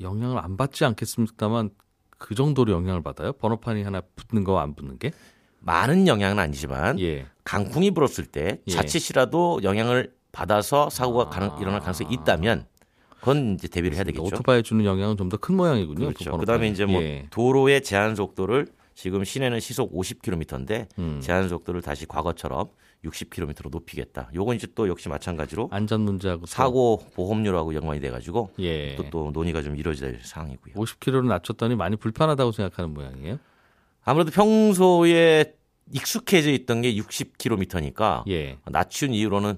영향을 0.00 0.38
안 0.38 0.56
받지 0.56 0.84
않겠습니다만 0.84 1.70
그 2.10 2.34
정도로 2.34 2.72
영향을 2.72 3.02
받아요? 3.02 3.32
번호판이 3.32 3.82
하나 3.82 4.02
붙는 4.16 4.44
거와 4.44 4.62
안 4.62 4.74
붙는 4.74 4.98
게? 4.98 5.12
많은 5.60 6.06
영향은 6.08 6.38
아니지만 6.38 6.98
예. 7.00 7.26
강풍이 7.48 7.90
불었을 7.92 8.26
때 8.26 8.60
예. 8.66 8.70
자칫이라도 8.70 9.60
영향을 9.62 10.12
받아서 10.32 10.90
사고가 10.90 11.22
아. 11.24 11.30
가능, 11.30 11.50
일어날 11.60 11.80
가능성이 11.80 12.12
있다면 12.12 12.66
그건 13.20 13.54
이제 13.54 13.68
대비를 13.68 13.96
해야 13.96 14.04
되겠죠. 14.04 14.22
오토바이에 14.26 14.60
주는 14.62 14.84
영향은 14.84 15.16
좀 15.16 15.28
더 15.30 15.38
큰 15.38 15.56
모양이군요. 15.56 16.08
그렇죠. 16.12 16.36
그다음에 16.36 16.68
이제 16.68 16.84
뭐 16.84 17.02
예. 17.02 17.26
도로의 17.30 17.82
제한 17.82 18.14
속도를 18.14 18.66
지금 18.94 19.24
시내는 19.24 19.60
시속 19.60 19.92
50km인데 19.94 20.88
음. 20.98 21.20
제한 21.22 21.48
속도를 21.48 21.80
다시 21.80 22.04
과거처럼 22.06 22.68
60km로 23.04 23.70
높이겠다. 23.70 24.28
요건 24.34 24.56
이제 24.56 24.66
또 24.74 24.86
역시 24.88 25.08
마찬가지로 25.08 25.68
안전 25.72 26.02
문제하고 26.02 26.40
또- 26.42 26.46
사고 26.46 27.02
보험료라고 27.14 27.74
연관이 27.74 28.00
돼가지고 28.00 28.50
예. 28.58 28.94
또, 28.96 29.04
또 29.10 29.30
논의가 29.32 29.62
좀 29.62 29.74
이루어질 29.76 30.20
사항이고요. 30.22 30.74
50km로 30.74 31.26
낮췄더니 31.26 31.76
많이 31.76 31.96
불편하다고 31.96 32.52
생각하는 32.52 32.92
모양이에요. 32.92 33.38
아무래도 34.04 34.30
평소에 34.32 35.54
익숙해져 35.92 36.50
있던 36.50 36.82
게 36.82 36.94
60km니까 36.94 38.24
예. 38.28 38.58
낮춘 38.66 39.14
이후로는 39.14 39.56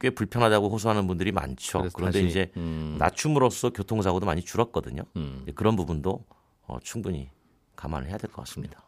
꽤 0.00 0.10
불편하다고 0.10 0.68
호소하는 0.70 1.06
분들이 1.06 1.32
많죠. 1.32 1.88
그런데 1.94 2.20
다시, 2.20 2.28
이제 2.28 2.50
음, 2.56 2.96
낮춤으로써 2.98 3.70
교통사고도 3.70 4.26
많이 4.26 4.42
줄었거든요. 4.42 5.02
음. 5.16 5.46
그런 5.54 5.76
부분도 5.76 6.24
어, 6.66 6.78
충분히 6.82 7.30
감안을 7.76 8.08
해야 8.08 8.18
될 8.18 8.30
것 8.30 8.42
같습니다. 8.44 8.82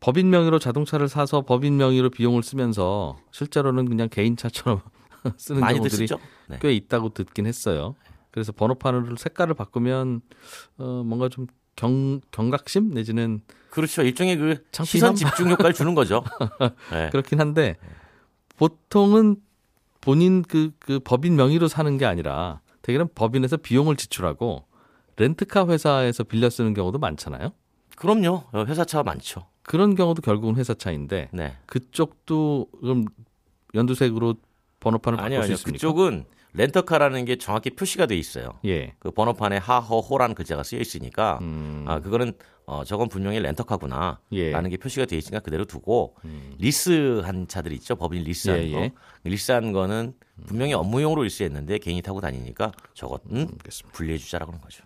법인 0.00 0.28
명의로 0.30 0.58
자동차를 0.58 1.08
사서 1.08 1.42
법인 1.42 1.76
명의로 1.76 2.10
비용을 2.10 2.42
쓰면서 2.42 3.18
실제로는 3.30 3.86
그냥 3.88 4.08
개인차처럼 4.10 4.82
쓰는 5.38 5.60
경우들이? 5.62 6.06
네. 6.48 6.58
꽤 6.60 6.72
있다고 6.74 7.10
듣긴 7.10 7.46
했어요. 7.46 7.94
그래서 8.30 8.52
번호판을 8.52 9.16
색깔을 9.16 9.54
바꾸면 9.54 10.20
어, 10.78 11.02
뭔가 11.06 11.28
좀 11.28 11.46
경, 11.76 12.20
경각심 12.30 12.90
내지는 12.90 13.40
그렇죠. 13.70 14.02
일종의 14.02 14.36
그 14.36 14.64
창피함? 14.70 14.86
시선 14.86 15.14
집중 15.16 15.50
효과를 15.50 15.74
주는 15.74 15.94
거죠. 15.94 16.22
네. 16.92 17.10
그렇긴 17.10 17.40
한데 17.40 17.76
보통은 18.56 19.36
본인 20.00 20.42
그, 20.42 20.70
그 20.78 21.00
법인 21.00 21.34
명의로 21.36 21.66
사는 21.68 21.96
게 21.98 22.04
아니라 22.04 22.60
대개는 22.82 23.08
법인에서 23.14 23.56
비용을 23.56 23.96
지출하고 23.96 24.66
렌트카 25.16 25.66
회사에서 25.68 26.24
빌려 26.24 26.50
쓰는 26.50 26.74
경우도 26.74 26.98
많잖아요. 26.98 27.52
그럼요. 27.96 28.44
어, 28.52 28.64
회사차가 28.66 29.02
많죠. 29.02 29.46
그런 29.62 29.94
경우도 29.94 30.22
결국은 30.22 30.56
회사 30.56 30.74
차인데 30.74 31.30
네. 31.32 31.56
그쪽도 31.66 32.66
그럼 32.80 33.06
연두색으로 33.74 34.34
번호판을 34.80 35.16
바꿀 35.16 35.26
아니요, 35.26 35.40
수 35.40 35.44
아니요. 35.44 35.54
있습니까? 35.54 35.72
그쪽은 35.78 36.24
렌터카라는 36.54 37.24
게 37.24 37.36
정확히 37.36 37.70
표시가 37.70 38.06
돼 38.06 38.16
있어요. 38.16 38.50
예. 38.64 38.94
그 39.00 39.10
번호판에 39.10 39.56
하허호라는 39.58 40.34
글자가 40.34 40.62
쓰여 40.62 40.80
있으니까 40.80 41.38
음, 41.42 41.84
아 41.88 42.00
그거는 42.00 42.32
어 42.66 42.82
저건 42.84 43.08
분명히 43.08 43.40
렌터카구나. 43.40 44.20
예. 44.32 44.48
음. 44.48 44.52
라는 44.52 44.70
게 44.70 44.76
표시가 44.76 45.06
돼 45.06 45.16
있으니까 45.18 45.40
그대로 45.40 45.64
두고 45.64 46.14
리스한 46.58 47.48
차들 47.48 47.72
있죠 47.74 47.96
법인 47.96 48.22
리스한 48.22 48.62
예, 48.62 48.70
거 48.70 48.78
예. 48.78 48.92
리스한 49.24 49.72
거는 49.72 50.14
분명히 50.46 50.72
업무용으로 50.74 51.22
리스했는데 51.24 51.78
개인이 51.78 52.00
타고 52.02 52.20
다니니까 52.20 52.72
저것은 52.94 53.48
알겠습니다. 53.58 53.92
분리해 53.92 54.18
주자라고 54.18 54.52
하는 54.52 54.62
거죠. 54.62 54.84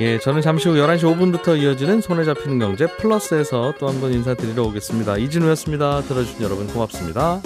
예, 0.00 0.18
저는 0.18 0.40
잠시 0.42 0.68
후 0.68 0.74
11시 0.74 1.02
5분부터 1.02 1.56
이어지는 1.60 2.00
손에 2.00 2.24
잡히는 2.24 2.58
경제 2.58 2.86
플러스에서 2.96 3.74
또 3.78 3.86
한 3.88 4.00
번 4.00 4.12
인사드리러 4.12 4.62
오겠습니다. 4.64 5.18
이진우였습니다. 5.18 6.02
들어주신 6.02 6.42
여러분 6.42 6.66
고맙습니다. 6.66 7.40